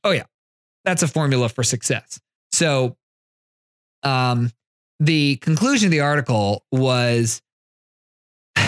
Oh 0.03 0.11
yeah, 0.11 0.23
that's 0.83 1.03
a 1.03 1.07
formula 1.07 1.49
for 1.49 1.63
success. 1.63 2.19
So, 2.51 2.95
um, 4.03 4.51
the 4.99 5.35
conclusion 5.37 5.87
of 5.87 5.91
the 5.91 5.99
article 5.99 6.63
was 6.71 7.41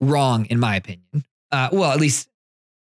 wrong 0.00 0.46
in 0.46 0.58
my 0.58 0.76
opinion. 0.76 1.24
Uh, 1.50 1.68
well, 1.72 1.92
at 1.92 2.00
least 2.00 2.28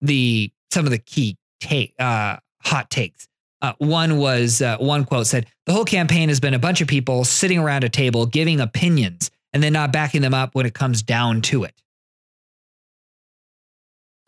the 0.01 0.51
some 0.73 0.85
of 0.85 0.91
the 0.91 0.99
key 0.99 1.37
take 1.61 1.95
uh, 1.99 2.39
hot 2.65 2.91
takes. 2.91 3.29
Uh, 3.63 3.73
one 3.79 4.19
was 4.19 4.61
uh, 4.61 4.77
one 4.79 5.05
quote 5.05 5.27
said 5.27 5.47
the 5.67 5.73
whole 5.73 5.85
campaign 5.85 6.29
has 6.29 6.41
been 6.41 6.55
a 6.55 6.59
bunch 6.59 6.81
of 6.81 6.89
people 6.89 7.25
sitting 7.25 7.59
around 7.59 7.85
a 7.85 7.89
table 7.89 8.27
giving 8.27 8.61
opinions 8.61 9.31
and 9.53 9.63
then 9.63 9.73
not 9.73 9.93
backing 9.93 10.21
them 10.21 10.35
up 10.35 10.55
when 10.55 10.67
it 10.67 10.75
comes 10.75 11.03
down 11.03 11.41
to 11.41 11.65
it. 11.65 11.75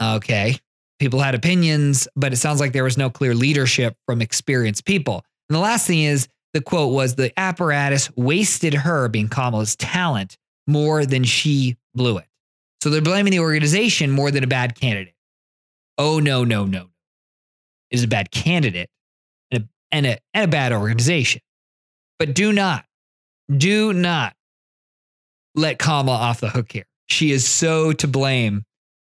Okay. 0.01 0.59
People 0.99 1.21
had 1.21 1.35
opinions, 1.35 2.09
but 2.17 2.33
it 2.33 2.37
sounds 2.37 2.61
like 2.61 2.73
there 2.73 2.85
was 2.85 2.97
no 2.97 3.11
clear 3.11 3.35
leadership 3.35 3.97
from 4.07 4.23
experienced 4.23 4.87
people. 4.87 5.25
And 5.49 5.57
the 5.57 5.61
last 5.61 5.87
thing 5.87 6.03
is 6.03 6.29
the 6.55 6.63
quote 6.63 6.93
was 6.93 7.15
the 7.15 7.39
apparatus 7.39 8.11
wasted 8.17 8.73
her, 8.73 9.09
being 9.09 9.29
Kamala's 9.29 9.77
talent, 9.77 10.39
more 10.67 11.05
than 11.05 11.25
she 11.25 11.77
blew 11.95 12.17
it. 12.19 12.27
So 12.83 12.89
they're 12.89 13.03
blaming 13.03 13.33
the 13.33 13.41
organization 13.41 14.11
more 14.11 14.31
than 14.31 14.45
a 14.45 14.47
bad 14.47 14.79
candidate. 14.79 15.15
Oh, 15.99 16.19
no, 16.19 16.45
no, 16.45 16.65
no. 16.65 16.89
Is 17.91 18.05
a 18.05 18.09
bad 18.09 18.31
candidate 18.31 18.91
and 19.51 19.63
a, 19.63 19.69
and 19.93 20.07
a, 20.07 20.19
and 20.35 20.45
a 20.45 20.49
bad 20.49 20.73
organization. 20.73 21.41
But 22.19 22.35
do 22.35 22.53
not, 22.53 22.85
do 23.55 23.93
not 23.93 24.35
let 25.55 25.79
Kamala 25.79 26.17
off 26.17 26.41
the 26.41 26.49
hook 26.49 26.73
here. 26.73 26.87
She 27.07 27.31
is 27.31 27.47
so 27.47 27.93
to 27.93 28.09
blame 28.09 28.65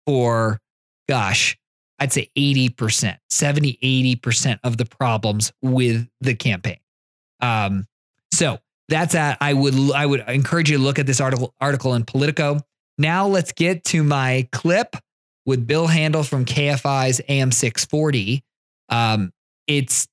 for 0.07 0.61
gosh, 1.09 1.59
I'd 1.99 2.13
say 2.13 2.31
80%, 2.37 3.17
70, 3.29 3.79
80% 4.23 4.61
of 4.63 4.77
the 4.77 4.85
problems 4.85 5.53
with 5.63 6.07
the 6.21 6.35
campaign. 6.35 6.79
Um, 7.41 7.87
so 8.33 8.59
that's 8.89 9.15
that. 9.15 9.39
I 9.41 9.53
would 9.53 9.75
I 9.93 10.07
would 10.07 10.25
encourage 10.29 10.71
you 10.71 10.77
to 10.77 10.83
look 10.83 10.99
at 10.99 11.07
this 11.07 11.21
article 11.21 11.55
article 11.61 11.95
in 11.95 12.05
Politico. 12.05 12.61
Now 12.97 13.27
let's 13.27 13.53
get 13.53 13.85
to 13.85 14.03
my 14.03 14.49
clip 14.53 14.97
with 15.47 15.67
Bill 15.67 15.87
Handel 15.87 16.23
from 16.23 16.45
KFI's 16.45 17.21
AM 17.29 17.53
640. 17.53 18.43
Um, 18.89 19.33
it's 19.67 20.09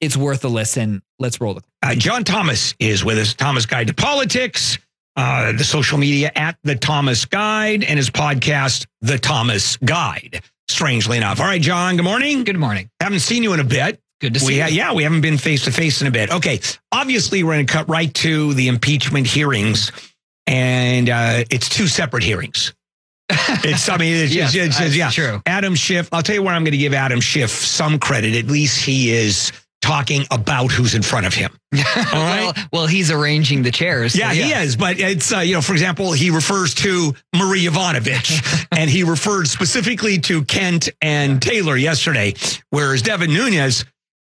it's 0.00 0.16
worth 0.16 0.44
a 0.44 0.48
listen. 0.48 1.02
Let's 1.18 1.40
roll 1.40 1.58
it. 1.58 1.64
Uh, 1.82 1.94
John 1.94 2.24
Thomas 2.24 2.74
is 2.78 3.04
with 3.04 3.18
us. 3.18 3.34
Thomas 3.34 3.66
Guide 3.66 3.86
to 3.86 3.94
Politics 3.94 4.78
uh, 5.16 5.52
the 5.52 5.64
social 5.64 5.98
media 5.98 6.32
at 6.34 6.56
the 6.62 6.74
Thomas 6.74 7.24
Guide 7.24 7.84
and 7.84 7.98
his 7.98 8.10
podcast, 8.10 8.86
The 9.00 9.18
Thomas 9.18 9.76
Guide. 9.78 10.42
Strangely 10.68 11.18
enough. 11.18 11.40
All 11.40 11.46
right, 11.46 11.60
John, 11.60 11.96
good 11.96 12.04
morning. 12.04 12.44
Good 12.44 12.58
morning. 12.58 12.90
Haven't 13.00 13.20
seen 13.20 13.42
you 13.42 13.52
in 13.52 13.60
a 13.60 13.64
bit. 13.64 14.00
Good 14.20 14.34
to 14.34 14.40
see 14.40 14.46
we, 14.46 14.62
you. 14.62 14.66
Yeah, 14.68 14.94
we 14.94 15.02
haven't 15.02 15.20
been 15.20 15.36
face 15.36 15.64
to 15.64 15.72
face 15.72 16.00
in 16.00 16.06
a 16.06 16.10
bit. 16.10 16.30
Okay. 16.30 16.60
Obviously, 16.92 17.42
we're 17.42 17.54
going 17.54 17.66
to 17.66 17.72
cut 17.72 17.88
right 17.88 18.12
to 18.14 18.54
the 18.54 18.68
impeachment 18.68 19.26
hearings, 19.26 19.92
and 20.46 21.10
uh, 21.10 21.44
it's 21.50 21.68
two 21.68 21.88
separate 21.88 22.22
hearings. 22.22 22.72
It's, 23.64 23.88
I 23.88 23.96
mean, 23.96 24.16
it's, 24.16 24.34
yes, 24.34 24.54
it's, 24.54 24.80
it's, 24.80 24.96
yeah. 24.96 25.10
True. 25.10 25.40
Adam 25.46 25.74
Schiff, 25.74 26.08
I'll 26.12 26.22
tell 26.22 26.34
you 26.34 26.42
where 26.42 26.54
I'm 26.54 26.64
going 26.64 26.72
to 26.72 26.78
give 26.78 26.94
Adam 26.94 27.20
Schiff 27.20 27.50
some 27.50 27.98
credit. 27.98 28.34
At 28.34 28.46
least 28.46 28.84
he 28.84 29.12
is 29.12 29.52
talking 29.82 30.24
about 30.30 30.70
who's 30.70 30.94
in 30.94 31.02
front 31.02 31.26
of 31.26 31.34
him. 31.34 31.50
All 31.74 31.80
right. 31.82 32.52
well, 32.56 32.66
well, 32.72 32.86
he's 32.86 33.10
arranging 33.10 33.62
the 33.62 33.70
chairs. 33.70 34.12
So 34.12 34.20
yeah, 34.20 34.32
yeah, 34.32 34.44
he 34.44 34.64
is. 34.64 34.76
But 34.76 34.98
it's, 34.98 35.32
uh, 35.32 35.40
you 35.40 35.54
know, 35.54 35.60
for 35.60 35.72
example, 35.72 36.12
he 36.12 36.30
refers 36.30 36.74
to 36.76 37.12
Marie 37.34 37.66
Yovanovitch 37.66 38.66
and 38.72 38.88
he 38.88 39.02
referred 39.02 39.48
specifically 39.48 40.18
to 40.20 40.44
Kent 40.44 40.88
and 41.02 41.42
Taylor 41.42 41.76
yesterday, 41.76 42.34
whereas 42.70 43.02
Devin 43.02 43.32
Nunes, 43.32 43.84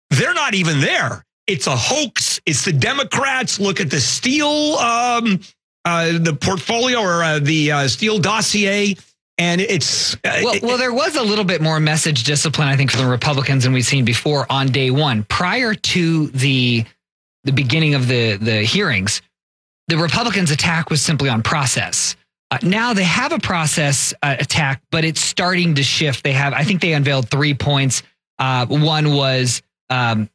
they're 0.09 0.33
not 0.33 0.53
even 0.55 0.81
there. 0.81 1.23
It's 1.45 1.67
a 1.67 1.75
hoax. 1.75 2.41
It's 2.45 2.65
the 2.65 2.73
Democrats. 2.73 3.59
Look 3.59 3.79
at 3.79 3.89
the 3.89 3.99
Steele. 3.99 4.75
um, 4.77 5.39
uh, 5.85 6.17
the 6.19 6.33
portfolio 6.33 6.99
or 6.99 7.23
uh, 7.23 7.39
the 7.39 7.71
uh, 7.71 7.87
Steele 7.87 8.19
dossier 8.19 8.95
and 9.37 9.61
it's 9.61 10.13
uh, 10.15 10.41
well, 10.43 10.55
well, 10.61 10.77
there 10.77 10.93
was 10.93 11.15
a 11.15 11.23
little 11.23 11.45
bit 11.45 11.61
more 11.61 11.79
message 11.79 12.23
discipline, 12.23 12.67
I 12.67 12.75
think, 12.75 12.91
from 12.91 13.01
the 13.01 13.09
Republicans 13.09 13.63
than 13.63 13.73
we've 13.73 13.85
seen 13.85 14.05
before 14.05 14.45
on 14.49 14.67
day 14.67 14.91
one. 14.91 15.23
Prior 15.23 15.73
to 15.73 16.27
the 16.27 16.85
the 17.43 17.51
beginning 17.51 17.95
of 17.95 18.07
the 18.07 18.37
the 18.37 18.61
hearings, 18.61 19.21
the 19.87 19.97
Republicans' 19.97 20.51
attack 20.51 20.89
was 20.89 21.01
simply 21.01 21.29
on 21.29 21.41
process. 21.41 22.15
Uh, 22.51 22.59
now 22.61 22.93
they 22.93 23.03
have 23.03 23.31
a 23.31 23.39
process 23.39 24.13
uh, 24.21 24.35
attack, 24.39 24.83
but 24.91 25.03
it's 25.03 25.21
starting 25.21 25.73
to 25.75 25.83
shift. 25.83 26.23
They 26.23 26.33
have, 26.33 26.53
I 26.53 26.63
think, 26.63 26.81
they 26.81 26.93
unveiled 26.93 27.27
three 27.29 27.55
points. 27.55 28.03
Uh, 28.37 28.67
one 28.67 29.15
was 29.15 29.63
um, 29.89 30.29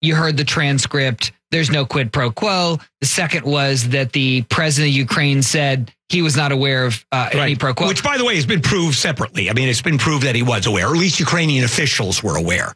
you 0.00 0.14
heard 0.14 0.36
the 0.36 0.44
transcript. 0.44 1.32
There's 1.54 1.70
no 1.70 1.86
quid 1.86 2.12
pro 2.12 2.32
quo. 2.32 2.80
The 3.00 3.06
second 3.06 3.46
was 3.46 3.90
that 3.90 4.10
the 4.10 4.42
president 4.42 4.90
of 4.90 4.96
Ukraine 4.96 5.40
said 5.40 5.94
he 6.08 6.20
was 6.20 6.36
not 6.36 6.50
aware 6.50 6.84
of 6.84 7.06
uh, 7.12 7.30
right. 7.32 7.42
any 7.42 7.54
pro 7.54 7.72
quo. 7.72 7.86
Which, 7.86 8.02
by 8.02 8.18
the 8.18 8.24
way, 8.24 8.34
has 8.34 8.44
been 8.44 8.60
proved 8.60 8.96
separately. 8.96 9.48
I 9.48 9.52
mean, 9.52 9.68
it's 9.68 9.80
been 9.80 9.96
proved 9.96 10.24
that 10.24 10.34
he 10.34 10.42
was 10.42 10.66
aware, 10.66 10.88
or 10.88 10.94
at 10.94 10.98
least 10.98 11.20
Ukrainian 11.20 11.64
officials 11.64 12.24
were 12.24 12.36
aware. 12.36 12.74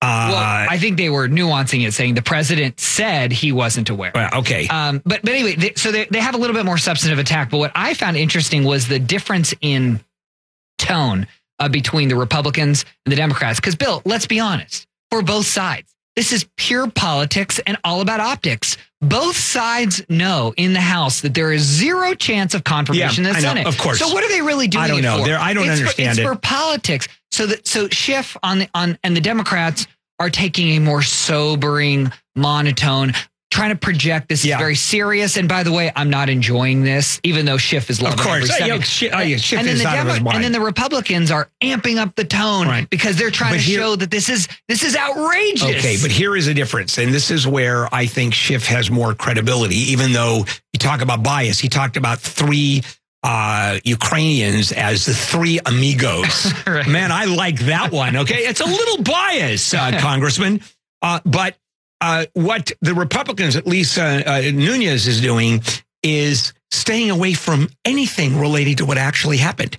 Uh, 0.00 0.28
well, 0.30 0.66
I 0.70 0.78
think 0.78 0.96
they 0.96 1.10
were 1.10 1.26
nuancing 1.26 1.84
it, 1.84 1.92
saying 1.92 2.14
the 2.14 2.22
president 2.22 2.78
said 2.78 3.32
he 3.32 3.50
wasn't 3.50 3.90
aware. 3.90 4.12
okay. 4.34 4.68
Um, 4.68 5.02
but 5.04 5.22
but 5.22 5.32
anyway, 5.32 5.56
they, 5.56 5.74
so 5.74 5.90
they, 5.90 6.04
they 6.04 6.20
have 6.20 6.36
a 6.36 6.38
little 6.38 6.54
bit 6.54 6.64
more 6.64 6.78
substantive 6.78 7.18
attack. 7.18 7.50
But 7.50 7.58
what 7.58 7.72
I 7.74 7.94
found 7.94 8.16
interesting 8.16 8.62
was 8.62 8.86
the 8.86 9.00
difference 9.00 9.54
in 9.60 9.98
tone 10.78 11.26
uh, 11.58 11.68
between 11.68 12.08
the 12.08 12.14
Republicans 12.14 12.84
and 13.04 13.10
the 13.10 13.16
Democrats. 13.16 13.58
Because 13.58 13.74
Bill, 13.74 14.02
let's 14.04 14.28
be 14.28 14.38
honest, 14.38 14.86
for 15.10 15.20
both 15.20 15.46
sides, 15.46 15.92
this 16.16 16.32
is 16.32 16.46
pure 16.56 16.90
politics 16.90 17.60
and 17.66 17.78
all 17.84 18.00
about 18.00 18.20
optics. 18.20 18.76
Both 19.00 19.36
sides 19.36 20.02
know 20.10 20.52
in 20.56 20.72
the 20.74 20.80
House 20.80 21.20
that 21.22 21.32
there 21.34 21.52
is 21.52 21.62
zero 21.62 22.14
chance 22.14 22.52
of 22.54 22.64
confirmation 22.64 23.24
Yeah, 23.24 23.30
in 23.30 23.34
the 23.36 23.40
know, 23.40 23.48
Senate. 23.48 23.66
of 23.66 23.78
course. 23.78 23.98
So 23.98 24.08
what 24.12 24.22
are 24.24 24.28
they 24.28 24.42
really 24.42 24.68
doing? 24.68 24.84
I 24.84 24.88
don't 24.88 25.02
know. 25.02 25.24
for? 25.24 25.30
I 25.38 25.54
don't 25.54 25.64
It's 25.68 25.80
for- 25.80 25.86
understand 25.86 26.10
it's 26.10 26.18
it. 26.18 26.22
for 26.24 26.36
politics. 26.36 27.08
So 27.30 27.46
that 27.46 27.66
so 27.66 27.88
Schiff 27.88 28.36
on 28.42 28.58
the 28.58 28.68
on 28.74 28.98
and 29.04 29.16
the 29.16 29.20
Democrats 29.20 29.86
are 30.18 30.28
taking 30.30 30.76
a 30.76 30.80
more 30.80 31.00
sobering 31.02 32.12
monotone, 32.36 33.14
trying 33.50 33.70
to 33.70 33.76
project 33.76 34.28
this 34.28 34.44
Yeah. 34.44 34.54
is 34.56 34.58
very 34.60 34.74
serious. 34.76 35.36
And 35.36 35.48
by 35.48 35.62
the 35.64 35.72
way, 35.72 35.90
I'm 35.96 36.08
not 36.08 36.28
enjoying 36.30 36.82
this, 36.84 37.20
even 37.24 37.44
though 37.46 37.56
Schiff 37.56 37.90
is 37.90 38.00
loving 38.00 38.18
of 38.18 38.24
course. 38.24 38.36
every 38.44 38.48
second. 38.48 38.66
yeah, 38.68 38.80
Schiff- 38.82 39.12
yeah, 39.12 39.36
Schiff 39.38 39.58
and 39.58 39.68
then 39.68 39.74
is 39.76 39.82
the 39.82 39.88
out 39.88 40.06
of 40.06 40.12
his 40.14 40.20
mind. 40.20 40.36
and 40.36 40.44
then 40.44 40.52
the 40.52 40.60
Republicans 40.60 41.30
are 41.32 41.50
amping 41.62 41.98
up 41.98 42.14
the 42.14 42.24
tone 42.24 42.68
Right. 42.68 42.88
because 42.88 43.16
they're 43.16 43.30
trying 43.32 43.52
But 43.54 43.56
to 43.58 43.62
here- 43.62 43.80
show 43.80 43.96
that 43.96 44.10
this 44.10 44.28
is 44.28 44.46
this 44.68 44.82
is 44.84 44.94
outrageous. 44.96 45.62
Okay, 45.78 45.96
but 46.00 46.10
here 46.12 46.36
is 46.36 46.46
a 46.46 46.54
difference. 46.54 46.96
And 46.98 47.12
this 47.12 47.30
is 47.30 47.46
where 47.46 47.92
I 47.92 48.06
think 48.06 48.34
Schiff 48.34 48.66
has 48.66 48.90
more 48.90 49.14
credibility, 49.14 49.90
even 49.92 50.12
though 50.12 50.46
you 50.72 50.78
talk 50.78 51.00
about 51.00 51.22
bias. 51.22 51.58
He 51.58 51.68
talked 51.68 51.96
about 51.96 52.20
three 52.20 52.82
uh, 53.22 53.78
Ukrainians 53.84 54.72
as 54.72 55.04
the 55.06 55.12
three 55.14 55.60
amigos. 55.66 56.52
Right. 56.66 56.86
Man, 56.86 57.10
I 57.12 57.24
like 57.26 57.58
that 57.60 57.90
one. 57.92 58.16
Okay. 58.16 58.46
It's 58.46 58.60
a 58.60 58.64
little 58.64 59.02
bias, 59.02 59.74
uh, 59.74 59.98
Congressman. 60.00 60.62
Uh, 61.02 61.20
but 61.24 61.56
uh, 62.00 62.26
what 62.34 62.72
the 62.80 62.94
Republicans, 62.94 63.56
at 63.56 63.66
least 63.66 63.98
uh, 63.98 64.22
uh, 64.26 64.40
Nunes, 64.52 65.06
is 65.06 65.20
doing 65.20 65.62
is 66.02 66.52
staying 66.70 67.10
away 67.10 67.34
from 67.34 67.68
anything 67.84 68.38
related 68.38 68.78
to 68.78 68.86
what 68.86 68.96
actually 68.98 69.36
happened. 69.36 69.78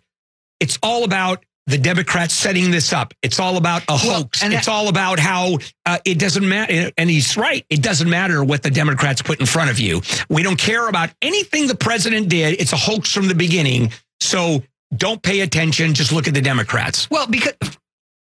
It's 0.60 0.78
all 0.84 1.04
about 1.04 1.44
the 1.68 1.78
Democrats 1.78 2.34
setting 2.34 2.70
this 2.72 2.92
up. 2.94 3.14
It's 3.24 3.40
all 3.40 3.58
about 3.58 3.84
a 3.84 3.94
Well, 3.94 4.22
hoax. 4.24 4.44
and 4.44 4.54
it's 4.54 4.68
all 4.68 4.88
about 4.88 5.20
how 5.20 5.58
uh, 5.86 6.00
it 6.06 6.20
doesn't 6.20 6.48
matter. 6.48 6.92
And 6.98 7.10
he's 7.10 7.38
right. 7.38 7.66
It 7.70 7.82
doesn't 7.82 8.10
matter 8.10 8.44
what 8.44 8.62
the 8.62 8.70
Democrats 8.72 9.22
put 9.22 9.40
in 9.40 9.46
front 9.46 9.70
of 9.70 9.80
you. 9.80 10.02
We 10.30 10.44
don't 10.44 10.58
care 10.60 10.88
about 10.88 11.10
anything 11.22 11.68
the 11.68 11.76
president 11.76 12.30
did. 12.30 12.60
It's 12.60 12.74
a 12.74 12.78
hoax 12.78 13.12
from 13.12 13.28
the 13.28 13.36
beginning. 13.36 13.92
So 14.20 14.64
don't 14.96 15.22
pay 15.22 15.40
attention. 15.42 15.94
Just 15.94 16.12
look 16.12 16.28
at 16.28 16.34
the 16.34 16.42
Democrats. 16.42 17.10
Well, 17.10 17.28
because 17.28 17.54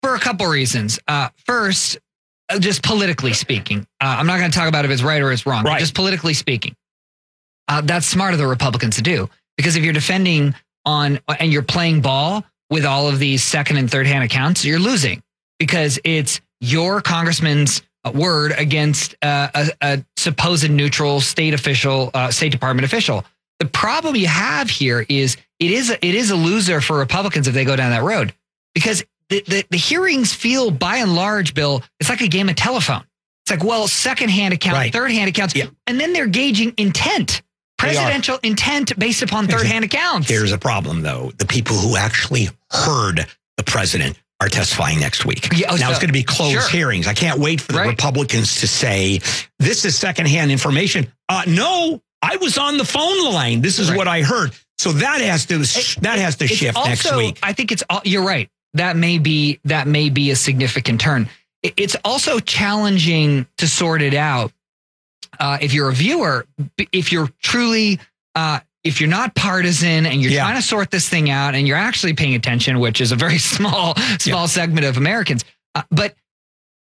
for 0.02 0.16
a 0.16 0.20
couple 0.20 0.46
reasons. 0.48 1.00
Uh, 1.08 1.30
first, 1.46 1.98
just 2.60 2.84
politically 2.84 3.34
speaking, 3.34 3.82
uh, 4.02 4.16
I'm 4.20 4.28
not 4.28 4.40
going 4.40 4.52
to 4.52 4.58
talk 4.58 4.70
about 4.70 4.86
if 4.86 4.92
it's 4.92 5.04
right 5.04 5.22
or 5.22 5.32
it's 5.32 5.46
wrong. 5.46 5.64
Right. 5.64 5.80
Just 5.80 5.96
politically 5.96 6.34
speaking, 6.34 6.76
uh, 7.68 7.82
that's 7.82 8.06
smart 8.06 8.34
of 8.34 8.40
the 8.40 8.48
Republicans 8.48 8.96
to 8.96 9.02
do 9.02 9.30
because 9.58 9.76
if 9.76 9.84
you're 9.84 9.94
defending 9.94 10.56
on 10.86 11.20
and 11.40 11.52
you're 11.52 11.64
playing 11.64 12.02
ball 12.02 12.44
with 12.70 12.86
all 12.86 13.08
of 13.08 13.20
these 13.20 13.44
second 13.44 13.78
and 13.78 13.92
third 13.92 14.08
hand 14.08 14.24
accounts, 14.24 14.64
you're 14.64 14.80
losing 14.80 15.22
because 15.60 16.00
it's 16.04 16.42
your 16.62 17.02
congressman's 17.02 17.82
uh, 18.06 18.12
word 18.12 18.54
against 18.58 19.16
uh, 19.22 19.50
a, 19.54 19.68
a 19.82 20.06
supposed 20.16 20.70
neutral 20.70 21.20
state 21.20 21.54
official, 21.54 22.12
uh, 22.14 22.32
State 22.32 22.52
Department 22.52 22.86
official. 22.86 23.26
The 23.60 23.66
problem 23.66 24.16
you 24.16 24.28
have 24.28 24.70
here 24.70 25.06
is 25.10 25.36
it 25.60 25.72
is 25.72 25.90
a, 25.90 26.06
it 26.06 26.16
is 26.16 26.32
a 26.32 26.36
loser 26.36 26.80
for 26.80 26.98
Republicans 26.98 27.48
if 27.48 27.54
they 27.54 27.66
go 27.66 27.76
down 27.76 27.92
that 27.92 28.04
road 28.04 28.34
because 28.76 29.04
the, 29.30 29.44
the, 29.48 29.66
the 29.72 29.78
hearings 29.78 30.34
feel 30.34 30.72
by 30.72 30.98
and 30.98 31.16
large, 31.16 31.54
Bill, 31.54 31.84
it's 32.00 32.10
like 32.10 32.22
a 32.22 32.28
game 32.28 32.50
of 32.50 32.56
telephone. 32.56 33.04
It's 33.46 33.52
like, 33.52 33.64
well, 33.64 33.88
second 33.88 34.30
hand 34.30 34.54
account, 34.54 34.76
Right. 34.76 34.92
third 34.94 35.12
hand 35.12 35.30
accounts, 35.30 35.56
Yeah. 35.56 35.66
and 35.86 36.00
then 36.00 36.14
they're 36.14 36.28
gauging 36.28 36.74
intent, 36.78 37.42
presidential 37.78 38.40
intent 38.44 38.98
based 39.00 39.22
upon 39.22 39.48
third 39.48 39.66
hand 39.66 39.86
accounts. 39.86 40.30
Here's 40.30 40.52
a 40.52 40.58
problem, 40.58 41.02
though. 41.02 41.32
The 41.38 41.46
people 41.46 41.76
who 41.78 41.96
actually 41.98 42.50
heard 42.72 43.26
the 43.58 43.64
president 43.64 44.18
are 44.40 44.50
testifying 44.50 45.00
next 45.00 45.26
week. 45.26 45.48
Yeah, 45.56 45.68
oh, 45.72 45.76
now 45.78 45.86
so- 45.88 45.90
it's 45.92 46.00
going 46.00 46.10
to 46.10 46.14
be 46.14 46.24
closed 46.24 46.52
sure. 46.54 46.70
hearings. 46.70 47.08
I 47.08 47.14
can't 47.14 47.40
wait 47.40 47.60
for 47.62 47.72
the 47.72 47.80
Right. 47.80 47.88
Republicans 47.90 48.58
to 48.62 48.68
say 48.68 49.20
this 49.60 49.84
is 49.86 49.98
secondhand 49.98 50.52
information. 50.52 51.12
Uh, 51.30 51.44
no, 51.48 52.02
I 52.22 52.36
was 52.38 52.58
on 52.58 52.78
the 52.78 52.86
phone 52.86 53.24
line. 53.34 53.62
This 53.62 53.80
is 53.80 53.90
Right. 53.90 53.98
what 53.98 54.08
I 54.08 54.22
heard. 54.22 54.52
So 54.78 54.92
that 54.92 55.22
has 55.22 55.46
to 55.48 55.58
that 56.02 56.20
has 56.20 56.36
to 56.36 56.48
shift 56.48 56.78
next 56.86 57.06
also- 57.06 57.18
week. 57.18 57.40
I 57.42 57.54
think 57.54 57.72
it's 57.72 57.84
all, 57.90 58.02
you're 58.06 58.24
right. 58.24 58.48
That 58.78 58.96
may 58.98 59.18
be 59.20 59.60
that 59.66 59.88
may 59.88 60.10
be 60.10 60.32
a 60.32 60.36
significant 60.36 61.02
turn. 61.02 61.30
It's 61.64 61.96
also 62.06 62.40
challenging 62.40 63.48
to 63.58 63.68
sort 63.68 64.02
it 64.02 64.14
out 64.14 64.52
uh, 65.40 65.58
if 65.62 65.74
you're 65.74 65.90
a 65.90 65.94
viewer. 65.94 66.46
If 66.92 67.12
you're 67.12 67.30
truly 67.42 68.00
uh, 68.36 68.60
if 68.84 69.02
you're 69.02 69.10
not 69.10 69.36
partisan 69.36 70.06
and 70.06 70.22
you're 70.22 70.32
Yeah. 70.32 70.44
trying 70.44 70.56
to 70.56 70.62
sort 70.62 70.92
this 70.92 71.10
thing 71.10 71.30
out 71.30 71.56
and 71.56 71.68
you're 71.68 71.78
actually 71.78 72.14
paying 72.14 72.36
attention, 72.36 72.80
which 72.80 73.02
is 73.02 73.12
a 73.12 73.16
very 73.16 73.38
small 73.54 73.96
small 74.20 74.48
segment 74.48 74.86
of 74.86 74.98
Americans, 74.98 75.44
uh, 75.76 75.84
but 75.92 76.16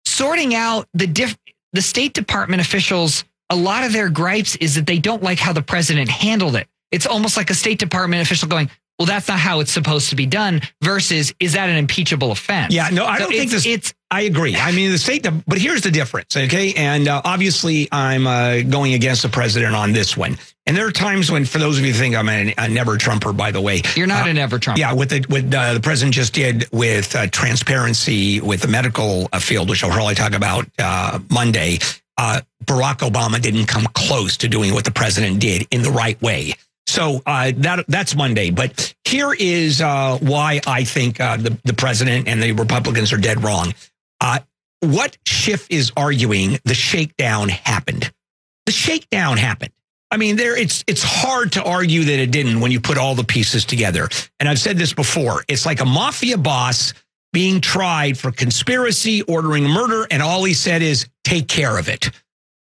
sorting 0.06 0.56
out 0.56 0.88
the 0.94 1.08
diff 1.08 1.38
the 1.74 1.82
State 1.82 2.14
Department 2.14 2.62
officials, 2.62 3.24
a 3.50 3.56
lot 3.56 3.84
of 3.86 3.94
their 3.94 4.10
gripes 4.10 4.56
is 4.58 4.76
that 4.76 4.86
they 4.86 5.00
don't 5.00 5.24
like 5.24 5.40
how 5.40 5.54
the 5.54 5.62
president 5.62 6.10
handled 6.10 6.56
it. 6.56 6.68
It's 6.92 7.06
almost 7.08 7.38
like 7.38 7.50
a 7.50 7.54
State 7.54 7.80
Department 7.80 8.22
official 8.22 8.50
going, 8.50 8.70
"Well, 9.02 9.08
that's 9.08 9.28
not 9.28 9.40
how 9.40 9.60
it's 9.60 9.72
supposed 9.72 10.10
to 10.10 10.16
be 10.16 10.26
done." 10.26 10.62
Versus, 10.84 11.34
is 11.40 11.54
that 11.54 11.70
an 11.70 11.76
impeachable 11.76 12.32
offense? 12.32 12.74
Yeah, 12.74 12.90
no, 12.90 13.06
I 13.06 13.18
So 13.18 13.24
don't 13.24 13.34
think 13.34 13.52
this. 13.52 13.66
It's 13.66 13.94
I 14.12 14.22
agree. 14.22 14.58
I 14.58 14.74
mean, 14.74 14.92
the 14.92 14.98
state, 14.98 15.26
but 15.48 15.58
here's 15.58 15.82
the 15.82 15.90
difference, 15.90 16.36
okay? 16.36 16.74
And 16.74 17.08
uh, 17.08 17.22
obviously, 17.24 17.88
I'm 17.94 18.28
uh, 18.28 18.62
going 18.62 18.94
against 18.94 19.22
the 19.22 19.30
president 19.30 19.74
on 19.74 19.94
this 19.94 20.18
one. 20.18 20.38
And 20.66 20.76
there 20.76 20.86
are 20.86 20.92
times 20.92 21.32
when, 21.32 21.46
for 21.46 21.60
those 21.60 21.80
of 21.80 21.86
you 21.86 21.94
who 21.94 21.98
think 21.98 22.16
I'm 22.16 22.28
a, 22.28 22.54
a 22.58 22.68
never 22.68 22.98
Trumper, 22.98 23.32
by 23.32 23.52
the 23.52 23.62
way, 23.62 23.82
you're 23.96 24.08
not 24.08 24.28
uh, 24.28 24.32
an 24.32 24.38
ever 24.38 24.60
Trump. 24.60 24.78
Yeah, 24.78 24.92
what 24.92 25.10
the 25.10 25.26
what 25.30 25.44
uh, 25.56 25.74
the 25.74 25.80
president 25.80 26.14
just 26.14 26.34
did 26.34 26.68
with 26.74 27.16
uh, 27.16 27.28
transparency 27.28 28.42
with 28.42 28.62
the 28.62 28.68
medical 28.68 29.28
field, 29.40 29.70
which 29.70 29.82
I'll 29.84 29.92
probably 29.92 30.16
talk 30.16 30.34
about 30.34 30.68
uh, 30.78 31.20
Monday. 31.30 31.80
Uh, 32.18 32.42
Barack 32.66 33.10
Obama 33.10 33.42
didn't 33.42 33.66
come 33.68 33.86
close 33.94 34.38
to 34.38 34.50
doing 34.50 34.74
what 34.74 34.84
the 34.84 34.92
president 34.92 35.40
did 35.40 35.68
in 35.72 35.82
the 35.82 35.92
right 35.92 36.22
way. 36.22 36.54
So 36.92 37.22
uh, 37.26 37.54
that 37.58 37.86
that's 37.88 38.16
Monday. 38.16 38.52
But 38.52 38.94
here 39.06 39.34
is 39.34 39.80
uh, 39.80 40.18
why 40.22 40.60
I 40.68 40.84
think 40.84 41.22
uh, 41.22 41.38
the 41.38 41.58
the 41.64 41.74
president 41.74 42.28
and 42.28 42.44
the 42.44 42.52
Republicans 42.52 43.14
are 43.14 43.18
dead 43.18 43.42
wrong. 43.46 43.74
Uh, 44.20 44.40
what 44.82 45.18
Schiff 45.26 45.68
is 45.70 45.94
arguing, 45.96 46.60
the 46.66 46.74
shakedown 46.74 47.48
happened. 47.48 48.12
The 48.66 48.74
shakedown 48.74 49.38
happened. 49.38 49.72
I 50.12 50.18
mean, 50.18 50.36
there 50.36 50.58
it's 50.58 50.84
it's 50.86 51.02
hard 51.02 51.54
to 51.54 51.64
argue 51.64 52.04
that 52.04 52.20
it 52.20 52.30
didn't 52.30 52.60
when 52.60 52.74
you 52.74 52.82
put 52.82 52.98
all 52.98 53.16
the 53.16 53.24
pieces 53.24 53.64
together. 53.64 54.10
And 54.42 54.50
I've 54.50 54.60
said 54.60 54.78
this 54.78 54.94
before. 54.94 55.46
It's 55.48 55.66
like 55.66 55.80
a 55.80 55.86
mafia 55.86 56.38
boss 56.38 56.94
being 57.32 57.62
tried 57.62 58.18
for 58.18 58.32
conspiracy, 58.32 59.22
ordering 59.22 59.64
murder, 59.64 60.08
and 60.12 60.22
all 60.22 60.44
he 60.44 60.54
said 60.54 60.82
is 60.82 61.08
take 61.24 61.48
care 61.48 61.78
of 61.78 61.88
it. 61.88 62.12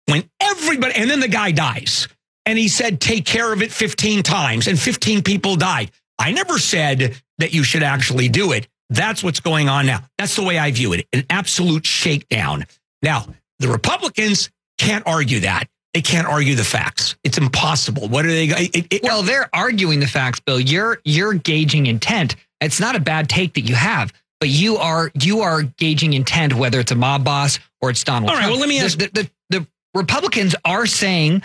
When 0.06 0.28
everybody 0.40 0.96
and 0.96 1.08
then 1.08 1.20
the 1.20 1.28
guy 1.28 1.52
dies. 1.52 2.08
And 2.48 2.58
he 2.58 2.68
said 2.68 3.00
take 3.00 3.26
care 3.26 3.52
of 3.52 3.60
it 3.62 3.70
15 3.70 4.22
times 4.22 4.66
and 4.68 4.78
15 4.80 5.22
people 5.22 5.54
died. 5.56 5.90
I 6.18 6.32
never 6.32 6.58
said 6.58 7.14
that 7.38 7.52
you 7.52 7.62
should 7.62 7.82
actually 7.82 8.28
do 8.28 8.52
it. 8.52 8.66
That's 8.90 9.22
what's 9.22 9.40
going 9.40 9.68
on 9.68 9.84
now. 9.84 10.00
That's 10.16 10.34
the 10.34 10.42
way 10.42 10.58
I 10.58 10.70
view 10.70 10.94
it. 10.94 11.06
An 11.12 11.24
absolute 11.28 11.84
shakedown. 11.84 12.64
Now, 13.02 13.26
the 13.58 13.68
Republicans 13.68 14.48
can't 14.78 15.06
argue 15.06 15.40
that. 15.40 15.68
They 15.92 16.00
can't 16.00 16.26
argue 16.26 16.54
the 16.54 16.64
facts. 16.64 17.16
It's 17.22 17.36
impossible. 17.38 18.08
What 18.08 18.24
are 18.24 18.28
they? 18.30 18.44
It, 18.46 18.86
it, 18.92 19.02
Well, 19.02 19.22
they're 19.22 19.50
arguing 19.54 20.00
the 20.00 20.06
facts, 20.06 20.40
Bill. 20.40 20.58
You're 20.60 21.00
you're 21.04 21.34
gauging 21.34 21.86
intent. 21.86 22.36
It's 22.62 22.80
not 22.80 22.96
a 22.96 23.00
bad 23.00 23.28
take 23.28 23.54
that 23.54 23.62
you 23.62 23.74
have, 23.74 24.12
but 24.40 24.48
you 24.48 24.76
are 24.78 25.10
you 25.20 25.40
are 25.40 25.62
gauging 25.62 26.14
intent, 26.14 26.54
whether 26.54 26.80
it's 26.80 26.92
a 26.92 26.94
mob 26.96 27.24
boss 27.24 27.58
or 27.82 27.90
it's 27.90 28.02
Donald 28.04 28.30
All 28.30 28.36
right, 28.36 28.42
Trump. 28.42 28.52
well, 28.52 28.60
let 28.60 28.68
me 28.68 28.78
The- 28.78 28.84
ask- 28.84 28.98
the, 28.98 29.10
the, 29.12 29.30
the 29.60 29.66
Republicans 29.94 30.54
are 30.64 30.86
saying 30.86 31.42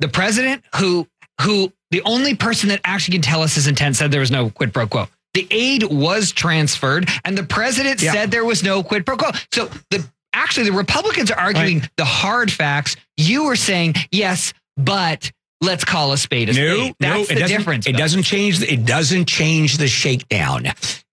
the 0.00 0.08
president 0.08 0.64
who 0.76 1.06
who 1.40 1.72
the 1.90 2.02
only 2.02 2.34
person 2.34 2.68
that 2.68 2.80
actually 2.84 3.12
can 3.12 3.22
tell 3.22 3.42
us 3.42 3.54
his 3.54 3.66
intent 3.66 3.96
said 3.96 4.10
there 4.10 4.20
was 4.20 4.30
no 4.30 4.50
quid 4.50 4.74
pro 4.74 4.86
quo. 4.86 5.08
The 5.34 5.46
aid 5.50 5.84
was 5.84 6.32
transferred, 6.32 7.08
and 7.24 7.38
the 7.38 7.44
president 7.44 8.02
Yeah. 8.02 8.12
said 8.12 8.30
there 8.30 8.44
was 8.44 8.62
no 8.62 8.82
quid 8.82 9.06
pro 9.06 9.16
quo. 9.16 9.30
So 9.54 9.70
the 9.90 10.04
actually 10.32 10.64
the 10.70 10.76
Republicans 10.76 11.30
are 11.30 11.38
arguing 11.38 11.88
the 11.96 12.04
hard 12.04 12.50
facts. 12.52 12.96
You 13.16 13.44
were 13.44 13.56
saying 13.56 13.94
yes, 14.10 14.52
but 14.76 15.30
let's 15.60 15.84
call 15.84 16.12
a 16.12 16.18
spade 16.18 16.48
a 16.48 16.52
No, 16.52 16.76
spade. 16.76 16.94
That's 17.00 17.14
no, 17.18 17.24
the 17.24 17.32
it 17.32 17.38
doesn't, 17.40 17.56
difference. 17.56 17.86
It 17.86 17.96
doesn't 17.96 18.22
change. 18.24 18.62
It 18.62 18.84
doesn't 18.84 19.26
change 19.26 19.76
the 19.78 19.88
shakedown. 19.88 20.66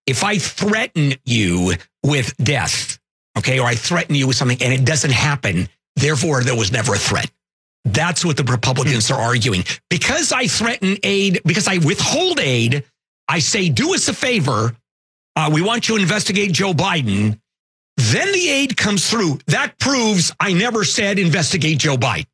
If 0.06 0.24
I 0.24 0.38
threaten 0.38 1.14
you 1.26 1.74
with 2.04 2.36
death, 2.38 2.98
okay, 3.38 3.60
or 3.60 3.68
I 3.68 3.76
threaten 3.76 4.16
you 4.16 4.28
with 4.28 4.36
something 4.38 4.62
and 4.62 4.74
it 4.74 4.86
doesn't 4.86 5.12
happen, 5.12 5.68
therefore 5.96 6.44
there 6.44 6.56
was 6.56 6.72
never 6.72 6.94
a 6.94 6.98
threat. 6.98 7.30
That's 7.94 8.26
what 8.26 8.38
the 8.38 8.44
Republicans 8.44 9.10
are 9.12 9.20
arguing. 9.20 9.64
Because 9.90 10.32
I 10.32 10.48
threaten 10.48 10.98
aid, 11.04 11.42
because 11.46 11.68
I 11.68 11.78
withhold 11.78 12.40
aid, 12.40 12.84
I 13.28 13.40
say, 13.40 13.70
do 13.70 13.94
us 13.94 14.08
a 14.08 14.14
favor. 14.14 14.76
Uh, 15.36 15.50
we 15.54 15.62
want 15.62 15.88
you 15.88 15.96
to 15.96 16.02
investigate 16.02 16.52
Joe 16.52 16.74
Biden. 16.74 17.40
Then 17.98 18.32
the 18.32 18.50
aid 18.50 18.78
comes 18.78 19.10
through. 19.10 19.40
That 19.48 19.80
proves 19.80 20.32
I 20.40 20.54
never 20.54 20.84
said 20.84 21.20
investigate 21.20 21.80
Joe 21.80 21.98
Biden. 21.98 22.28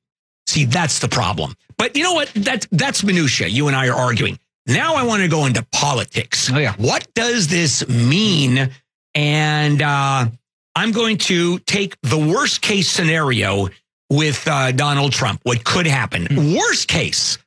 See, 0.48 0.66
that's 0.66 1.00
the 1.00 1.08
problem. 1.08 1.56
But 1.78 1.96
you 1.96 2.04
know 2.04 2.14
what? 2.14 2.32
That, 2.36 2.68
that's 2.72 3.04
minutia. 3.04 3.48
You 3.48 3.68
and 3.68 3.76
I 3.76 3.88
are 3.90 3.98
arguing. 3.98 4.40
Now 4.68 4.96
I 4.96 5.04
want 5.04 5.22
to 5.24 5.28
go 5.28 5.46
into 5.46 5.66
politics. 5.72 6.52
Oh, 6.52 6.58
yeah. 6.58 6.74
What 6.78 7.08
does 7.14 7.48
this 7.48 7.88
mean? 7.88 8.70
And 9.16 9.82
uh, 9.82 10.28
I'm 10.76 10.92
going 10.92 11.18
to 11.20 11.60
take 11.60 11.98
the 12.02 12.18
worst 12.18 12.62
case 12.62 12.90
scenario 12.90 13.70
with 14.14 14.48
uh, 14.48 14.72
Donald 14.72 15.12
Trump, 15.12 15.42
what 15.44 15.64
could 15.64 15.88
happen. 15.88 16.28
Hmm. 16.28 16.56
Worst 16.56 16.88
case, 16.88 17.38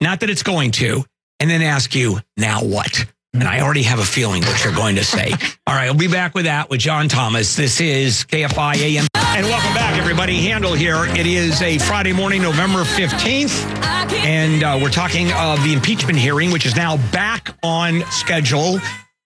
not 0.00 0.20
that 0.20 0.30
it's 0.30 0.42
going 0.42 0.70
to, 0.72 1.04
and 1.40 1.50
then 1.50 1.62
ask 1.62 1.94
you, 1.94 2.20
now 2.36 2.62
what? 2.62 3.06
And 3.32 3.42
I 3.42 3.60
already 3.60 3.82
have 3.82 3.98
a 3.98 4.04
feeling 4.04 4.42
what 4.44 4.62
you're 4.62 4.74
going 4.74 4.94
to 4.96 5.04
say. 5.04 5.32
All 5.66 5.74
right, 5.74 5.86
I'll 5.86 5.94
be 5.94 6.06
back 6.06 6.34
with 6.34 6.44
that 6.44 6.70
with 6.70 6.80
John 6.80 7.08
Thomas. 7.08 7.56
This 7.56 7.80
is 7.80 8.24
KFI 8.24 8.76
AM. 8.76 9.06
And 9.16 9.46
welcome 9.46 9.74
back, 9.74 9.98
everybody. 9.98 10.40
Handel 10.42 10.74
here. 10.74 11.06
It 11.06 11.26
is 11.26 11.60
a 11.60 11.78
Friday 11.78 12.12
morning, 12.12 12.40
November 12.40 12.84
15th. 12.84 13.82
And 14.24 14.62
uh, 14.62 14.78
we're 14.80 14.90
talking 14.90 15.32
of 15.32 15.60
the 15.64 15.72
impeachment 15.72 16.16
hearing, 16.16 16.52
which 16.52 16.64
is 16.64 16.76
now 16.76 16.96
back 17.10 17.56
on 17.64 18.02
schedule. 18.12 18.78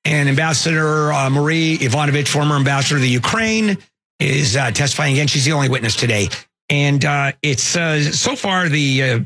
And 0.06 0.30
Ambassador 0.30 1.12
uh, 1.12 1.28
Marie 1.28 1.76
Yovanovitch, 1.76 2.28
former 2.28 2.56
ambassador 2.56 2.94
to 2.94 3.02
the 3.02 3.08
Ukraine, 3.08 3.76
is 4.20 4.56
uh, 4.56 4.70
testifying 4.70 5.12
again. 5.14 5.26
She's 5.26 5.44
the 5.44 5.52
only 5.52 5.68
witness 5.68 5.96
today. 5.96 6.28
And 6.70 7.04
uh, 7.04 7.32
it's 7.42 7.76
uh, 7.76 8.02
so 8.02 8.36
far 8.36 8.68
the 8.68 9.02
uh, 9.02 9.18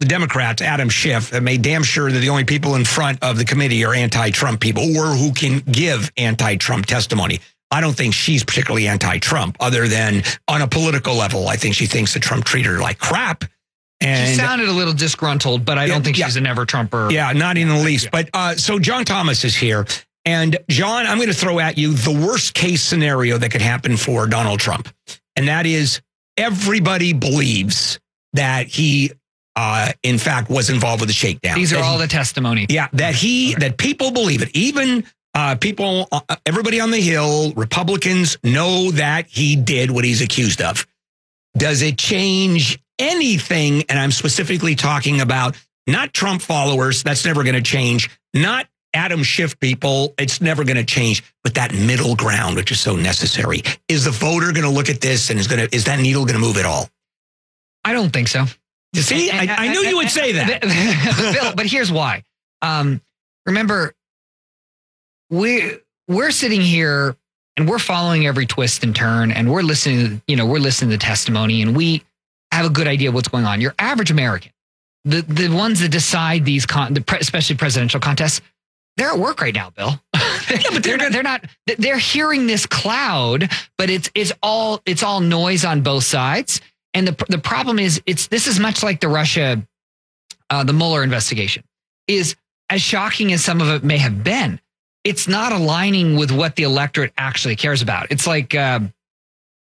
the 0.00 0.06
Democrats, 0.06 0.60
Adam 0.60 0.88
Schiff, 0.88 1.30
have 1.30 1.42
made 1.42 1.62
damn 1.62 1.84
sure 1.84 2.10
that 2.10 2.18
the 2.18 2.28
only 2.28 2.44
people 2.44 2.74
in 2.74 2.84
front 2.84 3.22
of 3.22 3.38
the 3.38 3.44
committee 3.44 3.84
are 3.84 3.94
anti-Trump 3.94 4.60
people 4.60 4.82
or 4.98 5.14
who 5.14 5.32
can 5.32 5.60
give 5.60 6.10
anti-Trump 6.16 6.86
testimony. 6.86 7.38
I 7.70 7.80
don't 7.80 7.96
think 7.96 8.12
she's 8.14 8.42
particularly 8.44 8.88
anti-Trump, 8.88 9.56
other 9.60 9.86
than 9.88 10.22
on 10.48 10.62
a 10.62 10.68
political 10.68 11.14
level. 11.14 11.48
I 11.48 11.56
think 11.56 11.74
she 11.76 11.86
thinks 11.86 12.14
that 12.14 12.22
Trump 12.24 12.44
treated 12.44 12.70
her 12.72 12.80
like 12.80 12.98
crap. 12.98 13.44
And 14.00 14.28
She 14.30 14.34
sounded 14.34 14.68
a 14.68 14.72
little 14.72 14.92
disgruntled, 14.92 15.64
but 15.64 15.78
I 15.78 15.86
don't 15.86 15.98
Yeah, 15.98 16.02
think 16.02 16.18
yeah. 16.18 16.26
she's 16.26 16.36
a 16.36 16.40
never 16.40 16.66
Trumper. 16.66 17.08
yeah, 17.10 17.32
not 17.32 17.56
in 17.56 17.68
the 17.68 17.78
least. 17.78 18.10
But 18.10 18.28
uh, 18.34 18.56
so 18.56 18.78
John 18.80 19.04
Thomas 19.04 19.44
is 19.44 19.54
here. 19.56 19.86
And 20.24 20.56
John, 20.70 21.06
I'm 21.06 21.18
going 21.18 21.28
to 21.28 21.34
throw 21.34 21.58
at 21.60 21.76
you 21.76 21.92
the 21.92 22.12
worst 22.26 22.54
case 22.54 22.82
scenario 22.82 23.36
that 23.38 23.50
could 23.50 23.60
happen 23.62 23.96
for 23.96 24.26
Donald 24.26 24.58
Trump. 24.60 24.88
And 25.36 25.48
that 25.48 25.66
is 25.66 26.00
everybody 26.36 27.12
believes 27.12 27.98
that 28.32 28.66
he, 28.66 29.12
uh, 29.56 29.92
in 30.02 30.18
fact, 30.18 30.48
was 30.50 30.70
involved 30.70 31.00
with 31.00 31.08
the 31.08 31.14
shakedown. 31.14 31.56
These 31.56 31.72
are 31.72 31.76
That 31.76 31.84
all 31.84 31.96
he- 31.98 32.02
the 32.02 32.08
testimony. 32.08 32.66
yeah, 32.70 32.88
that 32.94 33.14
he, 33.14 33.54
that 33.56 33.76
people 33.78 34.10
believe 34.12 34.42
it. 34.42 34.50
Even 34.54 35.04
uh, 35.34 35.56
people, 35.56 36.08
uh, 36.12 36.20
everybody 36.46 36.80
on 36.80 36.90
the 36.90 37.00
Hill, 37.00 37.52
Republicans 37.54 38.38
know 38.44 38.90
that 38.92 39.26
he 39.26 39.56
did 39.56 39.90
what 39.90 40.04
he's 40.04 40.22
accused 40.22 40.62
of. 40.62 40.86
Does 41.56 41.82
it 41.82 41.98
change 41.98 42.78
anything? 42.98 43.84
And 43.88 43.98
I'm 43.98 44.10
specifically 44.12 44.74
talking 44.74 45.20
about 45.20 45.56
not 45.86 46.14
Trump 46.14 46.40
followers. 46.40 47.02
That's 47.02 47.24
never 47.24 47.42
going 47.44 47.56
to 47.56 47.62
change. 47.62 48.10
Not 48.32 48.66
Adam 48.94 49.22
Schiff 49.22 49.58
people. 49.60 50.14
It's 50.18 50.40
never 50.40 50.64
going 50.64 50.76
to 50.76 50.84
change. 50.84 51.22
But 51.42 51.54
that 51.54 51.74
middle 51.74 52.16
ground, 52.16 52.56
which 52.56 52.70
is 52.70 52.80
so 52.80 52.96
necessary, 52.96 53.62
is 53.88 54.04
the 54.04 54.10
voter 54.10 54.52
going 54.52 54.64
to 54.64 54.70
look 54.70 54.88
at 54.88 55.00
this 55.00 55.30
and 55.30 55.38
is 55.38 55.46
going 55.46 55.68
to 55.68 55.74
is 55.74 55.84
that 55.84 56.00
needle 56.00 56.24
going 56.24 56.40
to 56.40 56.40
move 56.40 56.56
at 56.56 56.64
all? 56.64 56.88
I 57.84 57.92
don't 57.92 58.10
think 58.10 58.28
so. 58.28 58.44
You 58.94 59.02
see, 59.02 59.30
I, 59.30 59.46
I 59.48 59.68
knew 59.68 59.80
you 59.80 59.96
would 59.96 60.10
say 60.10 60.32
that. 60.32 60.60
but, 61.18 61.34
Bill, 61.34 61.54
but 61.56 61.66
here's 61.66 61.90
why. 61.90 62.22
Um, 62.62 63.02
remember, 63.44 63.92
we 65.30 65.72
we're 66.08 66.30
sitting 66.30 66.60
here 66.60 67.16
and 67.56 67.68
we're 67.68 67.78
following 67.78 68.26
every 68.26 68.46
twist 68.46 68.84
and 68.84 68.94
turn, 68.94 69.32
and 69.32 69.50
we're 69.50 69.62
listening. 69.62 70.22
You 70.26 70.36
know, 70.36 70.46
we're 70.46 70.58
listening 70.58 70.90
to 70.90 70.96
the 70.96 71.02
testimony, 71.02 71.62
and 71.62 71.76
we 71.76 72.04
have 72.52 72.66
a 72.66 72.70
good 72.70 72.86
idea 72.86 73.08
of 73.08 73.14
what's 73.14 73.28
going 73.28 73.44
on. 73.44 73.60
Your 73.60 73.74
average 73.78 74.10
American, 74.10 74.52
the 75.04 75.22
the 75.22 75.48
ones 75.48 75.80
that 75.80 75.90
decide 75.90 76.44
these, 76.44 76.64
con- 76.64 76.94
the 76.94 77.00
pre- 77.00 77.18
especially 77.18 77.56
presidential 77.56 78.00
contests, 78.00 78.40
they're 78.96 79.10
at 79.10 79.18
work 79.18 79.40
right 79.40 79.54
now, 79.54 79.70
Bill. 79.70 80.00
yeah, 80.14 80.60
but 80.72 80.82
they're 80.82 80.96
not, 80.96 81.12
they're 81.12 81.22
not. 81.22 81.44
They're 81.78 81.98
hearing 81.98 82.46
this 82.46 82.66
cloud, 82.66 83.50
but 83.76 83.90
it's 83.90 84.10
it's 84.14 84.32
all 84.42 84.80
it's 84.86 85.02
all 85.02 85.20
noise 85.20 85.64
on 85.64 85.82
both 85.82 86.04
sides. 86.04 86.60
And 86.92 87.08
the 87.08 87.24
the 87.28 87.38
problem 87.38 87.78
is, 87.78 88.00
it's 88.06 88.28
this 88.28 88.46
is 88.46 88.60
much 88.60 88.82
like 88.82 89.00
the 89.00 89.08
Russia, 89.08 89.66
uh, 90.50 90.64
the 90.64 90.72
Mueller 90.72 91.02
investigation. 91.02 91.64
Is 92.06 92.36
as 92.70 92.82
shocking 92.82 93.32
as 93.32 93.42
some 93.42 93.60
of 93.60 93.68
it 93.68 93.82
may 93.82 93.98
have 93.98 94.22
been, 94.22 94.60
it's 95.02 95.26
not 95.26 95.52
aligning 95.52 96.16
with 96.16 96.30
what 96.30 96.56
the 96.56 96.62
electorate 96.62 97.12
actually 97.18 97.56
cares 97.56 97.82
about. 97.82 98.08
It's 98.10 98.26
like 98.26 98.54
uh, 98.54 98.80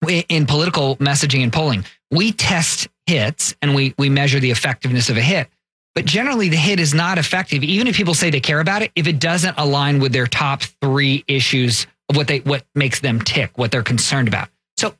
in 0.09 0.47
political 0.47 0.97
messaging 0.97 1.43
and 1.43 1.53
polling, 1.53 1.85
we 2.11 2.33
test 2.33 2.89
hits 3.07 3.55
and 3.63 3.75
we 3.75 3.95
we 3.99 4.11
measure 4.11 4.41
the 4.41 4.51
effectiveness 4.51 5.09
of 5.09 5.17
a 5.17 5.23
hit. 5.23 5.49
But 5.95 6.07
generally, 6.07 6.49
the 6.49 6.57
hit 6.57 6.81
is 6.81 6.95
not 6.95 7.19
effective, 7.19 7.63
even 7.63 7.87
if 7.87 7.97
people 7.97 8.15
say 8.15 8.31
they 8.31 8.41
care 8.41 8.61
about 8.61 8.83
it, 8.83 8.91
if 8.95 9.07
it 9.07 9.19
doesn't 9.19 9.55
align 9.59 10.01
with 10.01 10.13
their 10.13 10.27
top 10.27 10.63
three 10.81 11.23
issues 11.29 11.87
of 12.09 12.17
what 12.17 12.29
they 12.29 12.39
what 12.41 12.65
makes 12.75 13.01
them 13.01 13.21
tick, 13.21 13.57
what 13.57 13.71
they're 13.71 13.83
concerned 13.83 14.29
about. 14.29 14.49
So 14.79 14.95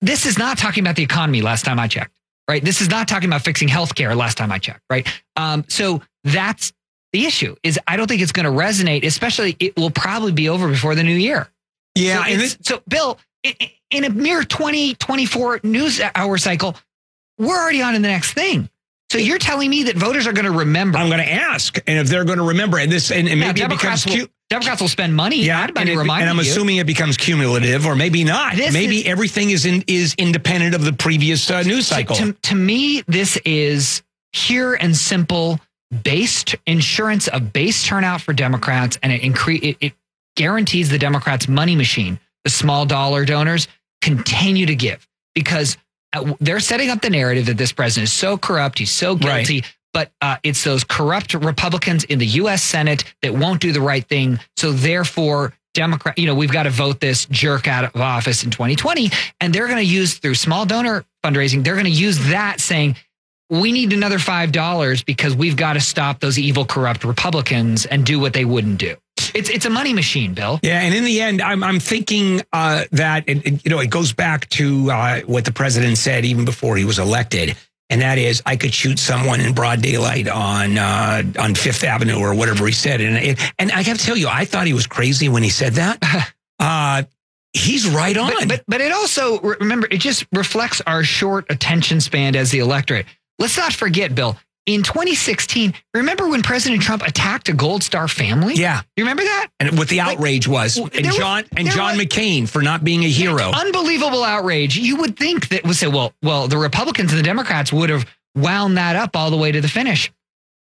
this 0.00 0.24
is 0.24 0.38
not 0.38 0.56
talking 0.56 0.82
about 0.82 0.96
the 0.96 1.02
economy 1.02 1.42
last 1.42 1.64
time 1.64 1.78
I 1.78 1.86
checked, 1.86 2.18
right? 2.48 2.64
This 2.64 2.80
is 2.80 2.88
not 2.88 3.08
talking 3.08 3.28
about 3.28 3.42
fixing 3.42 3.68
healthcare 3.68 4.16
last 4.16 4.38
time 4.38 4.50
I 4.50 4.58
checked, 4.58 4.82
right? 4.88 5.06
Um, 5.36 5.64
so 5.68 6.02
that's 6.24 6.72
the 7.12 7.26
issue 7.26 7.54
is 7.62 7.78
I 7.86 7.96
don't 7.96 8.06
think 8.06 8.22
it's 8.22 8.32
going 8.32 8.46
to 8.46 8.52
resonate, 8.52 9.04
especially 9.04 9.56
it 9.60 9.76
will 9.76 9.90
probably 9.90 10.32
be 10.32 10.48
over 10.48 10.68
before 10.68 10.94
the 10.94 11.02
new 11.02 11.14
year. 11.14 11.48
Yeah, 11.94 12.24
So, 12.24 12.36
this, 12.36 12.58
so 12.62 12.82
Bill, 12.88 13.18
in 13.90 14.04
a 14.04 14.10
mere 14.10 14.42
20, 14.42 14.94
24 14.94 15.60
news 15.62 16.00
hour 16.14 16.38
cycle, 16.38 16.76
we're 17.38 17.56
already 17.56 17.82
on 17.82 17.94
to 17.94 17.98
the 17.98 18.08
next 18.08 18.32
thing. 18.32 18.68
So 19.10 19.18
you're 19.18 19.38
telling 19.38 19.70
me 19.70 19.84
that 19.84 19.96
voters 19.96 20.26
are 20.26 20.32
going 20.32 20.46
to 20.46 20.50
remember. 20.58 20.98
I'm 20.98 21.08
going 21.08 21.20
to 21.24 21.32
ask, 21.32 21.78
and 21.86 21.98
if 21.98 22.08
they're 22.08 22.24
going 22.24 22.38
to 22.38 22.44
remember, 22.44 22.78
and 22.78 22.90
this, 22.90 23.10
and, 23.12 23.28
and 23.28 23.38
Yeah, 23.40 23.46
maybe 23.46 23.60
it 23.62 23.68
becomes 23.68 24.02
Democrats, 24.02 24.06
will, 24.06 24.12
cute. 24.14 24.30
Democrats 24.50 24.80
will 24.80 24.88
spend 24.88 25.14
money. 25.14 25.44
Yeah, 25.44 25.64
and, 25.76 25.88
it- 25.88 25.96
and 25.96 26.10
I'm 26.10 26.36
you. 26.36 26.42
assuming 26.42 26.78
it 26.78 26.86
becomes 26.86 27.16
cumulative, 27.16 27.86
or 27.86 27.94
maybe 27.94 28.24
not. 28.24 28.56
This 28.56 28.72
maybe 28.72 28.98
is- 29.00 29.06
everything 29.06 29.50
is 29.50 29.64
in, 29.64 29.84
is 29.86 30.14
independent 30.18 30.74
of 30.74 30.84
the 30.84 30.92
previous 30.92 31.48
uh, 31.50 31.62
news 31.62 31.86
cycle. 31.86 32.16
To, 32.16 32.32
to 32.32 32.54
me, 32.56 33.02
this 33.06 33.36
is 33.44 34.02
pure 34.32 34.74
and 34.74 34.96
simple 34.96 35.60
based 36.02 36.56
insurance 36.66 37.28
of 37.28 37.52
base 37.52 37.84
turnout 37.84 38.20
for 38.20 38.32
Democrats, 38.32 38.98
and 39.04 39.12
it 39.12 39.22
increase 39.22 39.62
it, 39.62 39.76
it 39.80 39.92
guarantees 40.34 40.88
the 40.90 40.98
Democrats' 40.98 41.46
money 41.48 41.76
machine, 41.76 42.18
the 42.44 42.50
small 42.50 42.86
dollar 42.86 43.24
donors, 43.24 43.68
continue 44.02 44.66
to 44.66 44.74
give 44.74 45.06
because 45.34 45.76
they're 46.40 46.60
setting 46.60 46.90
up 46.90 47.00
the 47.02 47.10
narrative 47.10 47.46
that 47.46 47.56
this 47.58 47.72
president 47.72 48.08
is 48.08 48.12
so 48.12 48.36
corrupt, 48.38 48.78
he's 48.78 48.90
so 48.90 49.16
Right. 49.16 49.46
guilty. 49.46 49.64
But 49.92 50.12
uh, 50.20 50.36
it's 50.42 50.62
those 50.62 50.84
corrupt 50.84 51.32
Republicans 51.32 52.04
in 52.04 52.18
the 52.18 52.26
U.S. 52.26 52.62
Senate 52.62 53.04
that 53.22 53.32
won't 53.34 53.60
do 53.62 53.72
the 53.72 53.80
right 53.80 54.06
thing. 54.06 54.38
So 54.58 54.72
therefore, 54.72 55.54
Democrat, 55.72 56.18
you 56.18 56.26
know, 56.26 56.34
we've 56.34 56.52
got 56.52 56.64
to 56.64 56.70
vote 56.70 57.00
this 57.00 57.24
jerk 57.26 57.66
out 57.66 57.84
of 57.84 58.00
office 58.00 58.44
in 58.44 58.50
2020, 58.50 59.10
and 59.40 59.54
they're 59.54 59.66
going 59.66 59.78
to 59.78 59.82
use 59.84 60.14
through 60.18 60.34
small 60.34 60.66
donor 60.66 61.04
fundraising. 61.24 61.64
They're 61.64 61.74
going 61.74 61.86
to 61.86 61.90
use 61.90 62.18
that 62.28 62.60
saying 62.60 62.96
we 63.48 63.72
need 63.72 63.92
another 63.94 64.18
five 64.18 64.52
dollars 64.52 65.02
because 65.02 65.34
we've 65.34 65.56
got 65.56 65.74
to 65.74 65.80
stop 65.80 66.20
those 66.20 66.38
evil, 66.38 66.64
corrupt 66.66 67.04
Republicans 67.04 67.86
and 67.86 68.04
do 68.04 68.18
what 68.20 68.32
they 68.34 68.44
wouldn't 68.44 68.78
do. 68.78 68.96
It's 69.36 69.50
it's 69.50 69.66
a 69.66 69.70
money 69.70 69.92
machine, 69.92 70.34
Bill. 70.34 70.58
yeah, 70.62 70.80
and 70.80 70.94
in 70.94 71.04
the 71.04 71.20
end, 71.20 71.42
I'm 71.42 71.62
I'm 71.62 71.78
thinking 71.80 72.42
uh, 72.52 72.84
that 72.92 73.24
it, 73.28 73.46
it- 73.46 73.64
you 73.64 73.70
know 73.70 73.80
it 73.80 73.90
goes 73.90 74.12
back 74.12 74.48
to 74.50 74.90
uh, 74.90 75.20
what 75.22 75.44
the 75.44 75.52
president 75.52 75.98
said 75.98 76.24
even 76.24 76.44
before 76.44 76.76
he 76.76 76.84
was 76.84 76.98
elected, 76.98 77.56
and 77.90 78.00
that 78.00 78.18
is 78.18 78.42
I 78.46 78.56
could 78.56 78.72
shoot 78.74 78.98
someone 78.98 79.40
in 79.40 79.52
broad 79.54 79.82
daylight 79.82 80.26
on 80.28 80.78
uh, 80.78 81.22
on 81.38 81.54
Fifth 81.54 81.84
Avenue 81.84 82.18
or 82.18 82.34
whatever 82.34 82.66
he 82.66 82.72
said, 82.72 83.00
and 83.00 83.16
it, 83.16 83.52
and 83.58 83.70
I 83.72 83.82
have 83.82 83.98
to 83.98 84.04
tell 84.04 84.16
you, 84.16 84.28
I 84.28 84.44
thought 84.46 84.66
he 84.66 84.72
was 84.72 84.86
crazy 84.86 85.28
when 85.28 85.42
he 85.42 85.50
said 85.50 85.74
that. 85.74 85.98
Uh, 86.58 87.02
he's 87.52 87.86
right 87.86 88.16
on. 88.16 88.32
But, 88.32 88.48
but 88.48 88.64
but 88.66 88.80
it 88.80 88.90
also 88.90 89.38
remember 89.40 89.86
it 89.90 89.98
just 90.00 90.26
reflects 90.32 90.80
our 90.86 91.04
short 91.04 91.44
attention 91.50 92.00
span 92.00 92.34
as 92.34 92.50
the 92.50 92.60
electorate. 92.60 93.04
Let's 93.38 93.58
not 93.58 93.74
forget, 93.74 94.14
Bill. 94.14 94.38
In 94.66 94.82
2016, 94.82 95.74
remember 95.94 96.28
when 96.28 96.42
President 96.42 96.82
Trump 96.82 97.02
attacked 97.02 97.48
a 97.48 97.52
Gold 97.52 97.84
Star 97.84 98.08
family? 98.08 98.54
yeah, 98.54 98.82
You 98.96 99.04
remember 99.04 99.22
that? 99.22 99.46
and 99.60 99.78
what 99.78 99.88
the 99.88 100.00
outrage 100.00 100.48
was, 100.48 100.76
and 100.76 100.90
there 100.90 101.06
was- 101.06 101.16
John 101.16 101.44
and 101.56 101.70
John 101.70 101.96
was- 101.96 102.06
McCain 102.06 102.48
for 102.48 102.62
not 102.62 102.82
being 102.82 103.04
a 103.04 103.08
hero. 103.08 103.52
Unbelievable 103.52 104.24
outrage. 104.24 104.76
You 104.76 104.96
would 104.96 105.16
think 105.16 105.48
that 105.48 105.64
would 105.64 105.76
say, 105.76 105.86
well, 105.86 106.12
well, 106.20 106.48
the 106.48 106.58
Republicans 106.58 107.12
and 107.12 107.18
the 107.18 107.22
Democrats 107.24 107.72
would 107.72 107.90
have 107.90 108.06
wound 108.34 108.76
that 108.76 108.96
up 108.96 109.14
all 109.14 109.30
the 109.30 109.36
way 109.36 109.52
to 109.52 109.60
the 109.60 109.68
finish. 109.68 110.12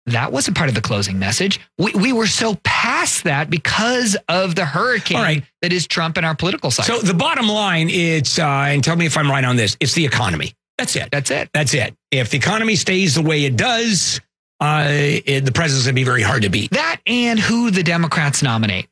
That 0.06 0.32
wasn't 0.32 0.56
part 0.56 0.70
of 0.70 0.76
the 0.76 0.82
closing 0.82 1.18
message. 1.18 1.60
We, 1.80 1.92
we 1.94 2.14
were 2.14 2.28
so 2.28 2.60
past 2.64 3.24
that 3.24 3.50
because 3.50 4.16
of 4.30 4.54
the 4.54 4.64
hurricane 4.64 5.18
right. 5.18 5.44
that 5.64 5.74
is 5.74 5.88
Trump 5.88 6.20
in 6.20 6.24
our 6.24 6.36
political 6.36 6.70
cycle. 6.70 6.98
So 6.98 7.02
the 7.02 7.16
bottom 7.16 7.48
line, 7.48 7.90
it's 7.90 8.38
uh, 8.38 8.46
and 8.46 8.84
tell 8.84 8.96
me 8.96 9.08
if 9.08 9.18
I'm 9.18 9.32
right 9.32 9.44
on 9.44 9.56
this. 9.56 9.76
It's 9.80 9.94
the 9.94 10.06
economy. 10.06 10.54
That's 10.78 10.96
it. 10.96 11.10
That's 11.12 11.32
it. 11.32 11.50
That's 11.54 11.74
it. 11.74 11.96
If 12.12 12.30
the 12.32 12.38
economy 12.38 12.76
stays 12.76 13.16
the 13.16 13.22
way 13.22 13.46
it 13.46 13.56
does, 13.56 14.20
uh, 14.60 14.86
it, 14.90 15.46
the 15.46 15.52
president's 15.52 15.86
gonna 15.86 15.94
be 15.96 16.04
very 16.04 16.22
hard 16.22 16.42
to 16.44 16.50
beat. 16.50 16.72
That 16.72 17.00
and 17.06 17.40
who 17.40 17.72
the 17.72 17.84
Democrats 17.84 18.42
nominate. 18.44 18.88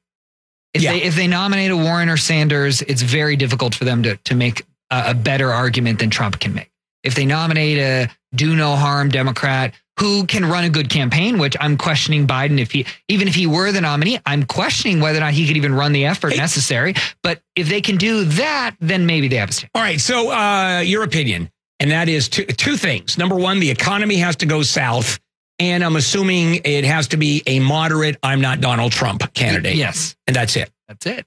If 0.74 0.82
Yeah. 0.82 0.94
they 0.94 1.04
if 1.04 1.16
they 1.16 1.28
nominate 1.28 1.72
a 1.72 1.78
Warren 1.78 2.10
or 2.10 2.18
Sanders, 2.18 2.82
it's 2.82 3.02
very 3.02 3.36
difficult 3.36 3.76
for 3.76 3.86
them 3.86 4.04
to 4.04 4.16
to 4.18 4.36
make 4.36 4.64
a, 4.92 5.04
a 5.08 5.14
better 5.14 5.52
argument 5.52 6.00
than 6.00 6.10
Trump 6.10 6.40
can 6.40 6.54
make. 6.54 6.70
If 7.04 7.16
they 7.16 7.26
nominate 7.26 7.78
a 7.78 8.10
do 8.34 8.56
no 8.56 8.76
harm 8.76 9.10
Democrat 9.10 9.74
who 10.00 10.26
can 10.26 10.44
run 10.46 10.64
a 10.64 10.70
good 10.70 10.90
campaign, 10.90 11.38
which 11.38 11.56
I'm 11.60 11.78
questioning 11.78 12.26
Biden 12.26 12.60
if 12.60 12.72
he 12.72 12.86
even 13.10 13.28
if 13.28 13.36
he 13.36 13.46
were 13.46 13.72
the 13.72 13.82
nominee, 13.82 14.20
I'm 14.26 14.44
questioning 14.44 15.00
whether 15.02 15.18
or 15.20 15.22
not 15.22 15.34
he 15.34 15.46
could 15.48 15.58
even 15.58 15.74
run 15.76 15.92
the 15.92 16.06
effort 16.06 16.32
Hey. 16.32 16.38
necessary. 16.40 16.96
But 17.22 17.42
if 17.56 17.68
they 17.70 17.82
can 17.82 17.98
do 17.98 18.24
that, 18.24 18.76
then 18.80 19.06
maybe 19.06 19.28
they 19.28 19.36
have 19.36 19.50
a 19.50 19.54
chance. 19.54 19.70
All 19.76 19.82
right. 19.82 20.00
So, 20.02 20.32
uh, 20.32 20.80
your 20.80 21.04
opinion, 21.04 21.52
and 21.80 21.92
that 21.92 22.10
is 22.10 22.30
two, 22.30 22.46
two 22.46 22.78
things. 22.78 23.18
Number 23.18 23.36
one, 23.36 23.60
the 23.60 23.70
economy 23.72 24.16
has 24.18 24.36
to 24.38 24.46
go 24.46 24.62
south. 24.62 25.20
And 25.60 25.84
I'm 25.84 25.96
assuming 25.96 26.62
it 26.66 26.84
has 26.84 27.08
to 27.10 27.18
be 27.18 27.44
a 27.46 27.60
moderate, 27.60 28.18
I'm 28.24 28.42
not 28.42 28.60
Donald 28.60 28.92
Trump 28.92 29.34
candidate. 29.36 29.76
Yes, 29.76 30.16
And 30.26 30.36
that's 30.36 30.56
it. 30.56 30.72
that's 30.88 31.06
it. 31.06 31.26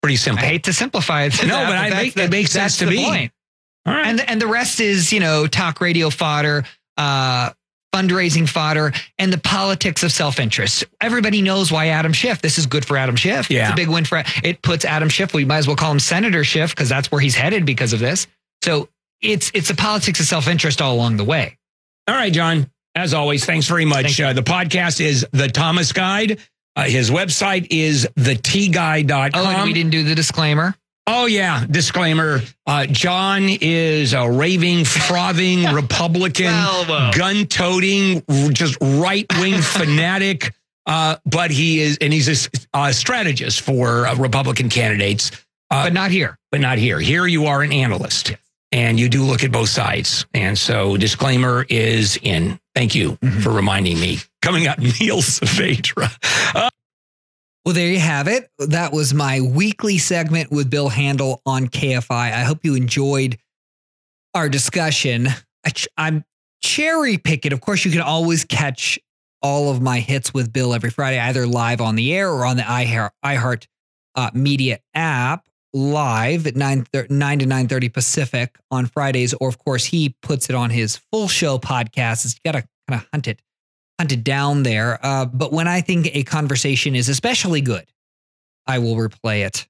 Pretty 0.00 0.16
simple. 0.16 0.44
I 0.44 0.48
hate 0.48 0.64
to 0.64 0.72
simplify 0.72 1.24
it. 1.24 1.32
to 1.34 1.46
No, 1.46 1.54
that, 1.56 1.66
but 1.68 1.76
I 1.76 1.90
that's 1.90 2.02
make- 2.02 2.14
the- 2.14 2.22
it 2.24 2.30
makes 2.30 2.50
sense 2.52 2.78
to 2.78 2.86
me. 2.86 3.04
point. 3.04 3.32
All 3.86 3.92
right. 3.92 4.06
and 4.06 4.20
and 4.30 4.40
the 4.40 4.46
rest 4.46 4.80
is 4.80 5.12
you 5.12 5.20
know 5.20 5.46
talk 5.46 5.80
radio 5.82 6.08
fodder 6.08 6.64
uh 6.96 7.50
fundraising 7.94 8.48
fodder 8.48 8.92
and 9.18 9.30
the 9.32 9.36
politics 9.38 10.02
of 10.02 10.10
self-interest 10.10 10.84
everybody 11.02 11.42
knows 11.42 11.70
why 11.70 11.88
adam 11.88 12.12
schiff 12.14 12.40
this 12.40 12.56
is 12.58 12.64
good 12.64 12.84
for 12.84 12.96
adam 12.96 13.14
schiff 13.14 13.50
Yeah. 13.50 13.64
it's 13.64 13.72
a 13.72 13.76
big 13.76 13.88
win 13.90 14.06
for 14.06 14.22
it 14.42 14.62
puts 14.62 14.86
adam 14.86 15.10
schiff 15.10 15.34
we 15.34 15.44
might 15.44 15.58
as 15.58 15.66
well 15.66 15.76
call 15.76 15.92
him 15.92 16.00
senator 16.00 16.44
schiff 16.44 16.70
because 16.70 16.88
that's 16.88 17.12
where 17.12 17.20
he's 17.20 17.34
headed 17.36 17.66
because 17.66 17.92
of 17.92 18.00
this 18.00 18.26
so 18.62 18.88
it's 19.24 19.50
it's 19.54 19.68
the 19.68 19.74
politics 19.74 20.20
of 20.20 20.26
self-interest 20.26 20.80
all 20.82 20.94
along 20.94 21.16
the 21.16 21.24
way 21.24 21.56
All 22.06 22.14
right, 22.14 22.32
John. 22.32 22.70
As 22.96 23.12
always, 23.12 23.44
thanks 23.44 23.66
very 23.66 23.84
much. 23.84 24.16
Thank. 24.18 24.20
Uh, 24.20 24.32
the 24.34 24.42
podcast 24.42 25.00
is 25.00 25.26
The 25.32 25.48
Thomas 25.48 25.90
Guide. 25.92 26.38
Uh, 26.76 26.84
his 26.84 27.10
website 27.10 27.66
is 27.70 28.06
thetguide.com. 28.16 29.30
oh 29.34 29.48
and 29.48 29.64
we 29.64 29.72
didn't 29.72 29.90
do 29.90 30.04
the 30.04 30.14
disclaimer 30.14 30.74
Oh 31.06 31.26
yeah, 31.26 31.66
disclaimer. 31.70 32.40
Uh, 32.66 32.86
John 32.86 33.42
is 33.48 34.14
a 34.14 34.30
raving, 34.30 34.86
frothing 34.86 35.64
Republican, 35.74 36.46
Well, 36.46 36.86
well. 36.88 37.12
gun-toting, 37.12 38.22
just 38.54 38.78
right-wing 38.80 39.60
fanatic. 39.60 40.54
Uh, 40.86 41.16
but 41.26 41.50
he 41.50 41.80
is, 41.80 41.98
and 42.00 42.10
he's 42.12 42.46
a, 42.46 42.50
uh, 42.72 42.90
strategist 42.92 43.60
for 43.62 44.06
uh, 44.06 44.14
Republican 44.16 44.68
candidates, 44.70 45.30
but 45.68 45.92
not 45.92 46.10
here 46.10 46.38
but 46.50 46.60
not 46.60 46.78
here. 46.78 47.00
Here 47.00 47.26
you 47.26 47.46
are 47.46 47.62
an 47.62 47.72
analyst, 47.72 48.30
Yes. 48.30 48.38
And 48.74 48.98
you 49.00 49.08
do 49.08 49.22
look 49.24 49.42
at 49.44 49.52
both 49.52 49.68
sides. 49.70 50.26
And 50.34 50.58
so, 50.58 50.96
disclaimer 50.98 51.64
is 51.70 52.18
in. 52.22 52.58
Thank 52.74 52.94
you 52.94 53.12
Mhm. 53.22 53.42
for 53.42 53.50
reminding 53.50 53.98
me. 54.00 54.18
Coming 54.42 54.66
up, 54.66 54.78
Neil 55.00 55.22
Saavedra. 55.22 56.10
Well, 57.64 57.72
there 57.74 57.88
you 57.88 57.98
have 58.00 58.28
it. 58.28 58.50
That 58.58 58.92
was 58.92 59.14
my 59.14 59.40
weekly 59.40 59.96
segment 59.96 60.50
with 60.50 60.68
Bill 60.68 60.90
Handel 60.90 61.40
on 61.46 61.68
KFI. 61.68 62.32
I 62.34 62.42
hope 62.42 62.58
you 62.62 62.74
enjoyed 62.74 63.38
our 64.34 64.50
discussion. 64.50 65.28
I 65.64 65.70
ch- 65.70 65.88
I'm 65.96 66.24
cherry 66.62 67.16
picking. 67.16 67.54
Of 67.54 67.62
course, 67.62 67.84
you 67.86 67.90
can 67.90 68.02
always 68.02 68.44
catch 68.44 68.98
all 69.40 69.70
of 69.70 69.80
my 69.80 70.00
hits 70.00 70.34
with 70.34 70.52
Bill 70.52 70.74
every 70.74 70.90
Friday, 70.90 71.18
either 71.18 71.46
live 71.46 71.80
on 71.80 71.94
the 71.96 72.12
air 72.14 72.30
or 72.30 72.44
on 72.44 72.56
the 72.58 72.62
iHeart, 72.64 73.10
iHeart 73.24 73.66
uh, 74.14 74.30
Media 74.34 74.78
app, 74.94 75.46
live 75.74 76.46
at 76.46 76.56
9, 76.56 76.84
thir- 76.92 77.06
9 77.10 77.38
to 77.40 77.44
9.30 77.44 77.92
Pacific 77.92 78.56
on 78.70 78.86
Fridays. 78.86 79.34
Or, 79.34 79.48
of 79.48 79.58
course, 79.58 79.84
he 79.84 80.16
puts 80.22 80.48
it 80.48 80.54
on 80.54 80.70
his 80.70 80.96
full 80.96 81.28
show 81.28 81.58
podcast. 81.58 82.24
You 82.24 82.52
got 82.52 82.58
to 82.58 82.68
kind 82.88 83.02
of 83.02 83.08
hunt 83.12 83.28
it 83.28 83.42
hunt 83.98 84.12
it 84.12 84.24
down 84.24 84.62
there. 84.62 84.98
Uh, 85.04 85.24
but 85.24 85.52
when 85.52 85.68
I 85.68 85.80
think 85.80 86.08
a 86.14 86.24
conversation 86.24 86.96
is 86.96 87.08
especially 87.08 87.60
good, 87.60 87.86
I 88.66 88.78
will 88.78 88.96
replay 88.96 89.46
it 89.46 89.66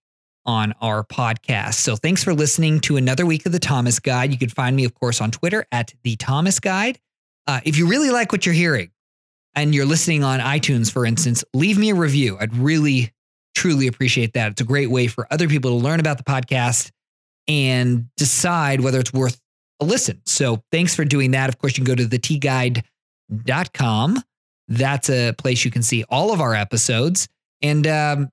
on 0.46 0.74
our 0.80 1.04
podcast. 1.04 1.74
So 1.74 1.96
thanks 1.96 2.22
for 2.22 2.34
listening 2.34 2.80
to 2.80 2.96
another 2.96 3.24
week 3.26 3.46
of 3.46 3.52
the 3.52 3.58
Thomas 3.58 3.98
Guide. 3.98 4.30
You 4.30 4.38
can 4.38 4.50
find 4.50 4.76
me, 4.76 4.84
of 4.84 4.94
course, 4.94 5.20
on 5.20 5.30
Twitter 5.30 5.66
at 5.72 5.94
the 6.02 6.16
Thomas 6.16 6.60
Guide. 6.60 6.98
Uh, 7.46 7.60
if 7.64 7.78
you 7.78 7.86
really 7.86 8.10
like 8.10 8.32
what 8.32 8.44
you're 8.44 8.54
hearing 8.54 8.90
and 9.54 9.74
you're 9.74 9.86
listening 9.86 10.22
on 10.22 10.40
iTunes, 10.40 10.92
for 10.92 11.06
instance, 11.06 11.44
leave 11.54 11.78
me 11.78 11.90
a 11.90 11.94
review. 11.94 12.36
I'd 12.38 12.54
really, 12.56 13.12
truly 13.54 13.86
appreciate 13.86 14.32
that. 14.34 14.52
It's 14.52 14.60
a 14.60 14.64
great 14.64 14.90
way 14.90 15.06
for 15.06 15.26
other 15.30 15.48
people 15.48 15.70
to 15.70 15.76
learn 15.76 16.00
about 16.00 16.18
the 16.18 16.24
podcast 16.24 16.90
and 17.48 18.08
decide 18.16 18.80
whether 18.80 18.98
it's 18.98 19.12
worth 19.12 19.40
a 19.80 19.84
listen. 19.84 20.20
So 20.26 20.62
thanks 20.72 20.94
for 20.94 21.04
doing 21.04 21.32
that. 21.32 21.48
Of 21.48 21.58
course, 21.58 21.76
you 21.76 21.84
can 21.84 21.94
go 21.94 21.96
to 21.96 22.06
the 22.06 22.18
T 22.18 22.40
com. 23.74 24.22
That's 24.68 25.10
a 25.10 25.32
place 25.32 25.64
you 25.64 25.70
can 25.70 25.82
see 25.82 26.04
all 26.08 26.32
of 26.32 26.40
our 26.40 26.54
episodes 26.54 27.28
and 27.62 27.86
um, 27.86 28.30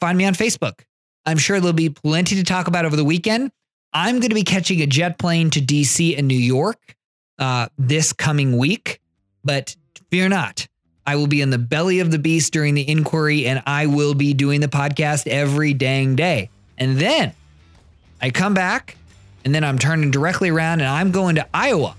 find 0.00 0.16
me 0.16 0.24
on 0.24 0.34
Facebook. 0.34 0.80
I'm 1.26 1.38
sure 1.38 1.60
there'll 1.60 1.72
be 1.72 1.90
plenty 1.90 2.36
to 2.36 2.44
talk 2.44 2.68
about 2.68 2.84
over 2.84 2.96
the 2.96 3.04
weekend. 3.04 3.50
I'm 3.92 4.16
going 4.20 4.28
to 4.28 4.34
be 4.34 4.44
catching 4.44 4.80
a 4.82 4.86
jet 4.86 5.18
plane 5.18 5.50
to 5.50 5.60
DC 5.60 6.16
and 6.16 6.28
New 6.28 6.38
York 6.38 6.78
uh, 7.38 7.68
this 7.76 8.12
coming 8.12 8.56
week, 8.56 9.00
but 9.44 9.74
fear 10.10 10.28
not. 10.28 10.68
I 11.08 11.16
will 11.16 11.26
be 11.26 11.40
in 11.40 11.48
the 11.48 11.56
belly 11.56 12.00
of 12.00 12.10
the 12.10 12.18
beast 12.18 12.52
during 12.52 12.74
the 12.74 12.86
inquiry 12.86 13.46
and 13.46 13.62
I 13.66 13.86
will 13.86 14.12
be 14.12 14.34
doing 14.34 14.60
the 14.60 14.68
podcast 14.68 15.26
every 15.26 15.72
dang 15.72 16.16
day. 16.16 16.50
And 16.76 16.98
then 16.98 17.32
I 18.20 18.28
come 18.28 18.52
back 18.52 18.98
and 19.42 19.54
then 19.54 19.64
I'm 19.64 19.78
turning 19.78 20.10
directly 20.10 20.50
around 20.50 20.80
and 20.82 20.88
I'm 20.90 21.10
going 21.10 21.36
to 21.36 21.46
Iowa 21.54 21.96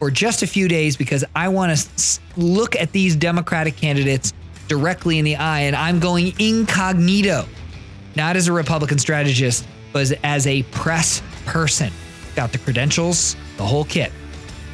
for 0.00 0.10
just 0.10 0.42
a 0.42 0.48
few 0.48 0.66
days 0.66 0.96
because 0.96 1.24
I 1.36 1.50
want 1.50 1.78
to 1.78 2.20
look 2.36 2.74
at 2.74 2.90
these 2.90 3.14
Democratic 3.14 3.76
candidates 3.76 4.32
directly 4.66 5.20
in 5.20 5.24
the 5.24 5.36
eye. 5.36 5.60
And 5.60 5.76
I'm 5.76 6.00
going 6.00 6.34
incognito, 6.40 7.46
not 8.16 8.34
as 8.34 8.48
a 8.48 8.52
Republican 8.52 8.98
strategist, 8.98 9.64
but 9.92 10.12
as, 10.24 10.48
a 10.48 10.64
press 10.64 11.22
person. 11.46 11.92
Got 12.34 12.50
the 12.50 12.58
credentials, 12.58 13.36
the 13.56 13.64
whole 13.64 13.84
kit. 13.84 14.10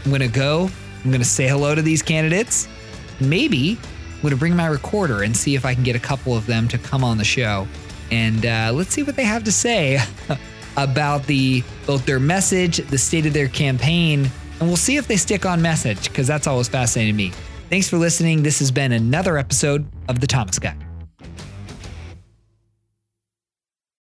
I'm 0.07 0.11
going 0.11 0.22
to 0.22 0.28
go, 0.28 0.70
I'm 1.04 1.11
going 1.11 1.20
to 1.20 1.28
say 1.28 1.46
hello 1.46 1.74
to 1.74 1.83
these 1.83 2.00
candidates. 2.00 2.66
Maybe 3.20 3.78
I'm 4.18 4.22
going 4.22 4.31
to 4.31 4.37
bring 4.37 4.57
my 4.57 4.66
recorder 4.66 5.22
and 5.22 5.37
see 5.37 5.54
if 5.54 5.64
I 5.64 5.74
can 5.74 5.85
get 5.85 5.96
a 5.96 6.00
couple 6.00 6.37
of 6.37 6.46
them 6.46 6.68
to 6.68 6.78
come 6.78 7.04
on 7.04 7.18
the 7.18 7.24
show. 7.24 7.66
And 8.11 8.44
uh, 8.44 8.72
let's 8.74 8.90
see 8.90 9.02
what 9.02 9.16
they 9.16 9.24
have 9.24 9.44
to 9.44 9.52
say 9.52 10.00
about 10.76 11.24
the 11.26 11.62
both 11.87 12.07
their 12.07 12.20
message, 12.20 12.78
the 12.78 12.98
state 12.98 13.26
of 13.26 13.33
their 13.33 13.48
campaign, 13.48 14.31
and 14.61 14.68
we'll 14.68 14.76
see 14.76 14.96
if 14.96 15.07
they 15.07 15.16
stick 15.16 15.46
on 15.46 15.62
message 15.62 16.09
because 16.09 16.26
that's 16.26 16.46
always 16.46 16.68
fascinating 16.68 17.14
to 17.14 17.16
me. 17.16 17.33
Thanks 17.68 17.88
for 17.88 17.98
listening. 17.98 18.42
This 18.42 18.59
has 18.61 18.70
been 18.70 18.92
another 18.92 19.37
episode 19.37 19.87
of 20.09 20.20
The 20.20 20.26
Thomas 20.26 20.59
Guide. 20.59 20.88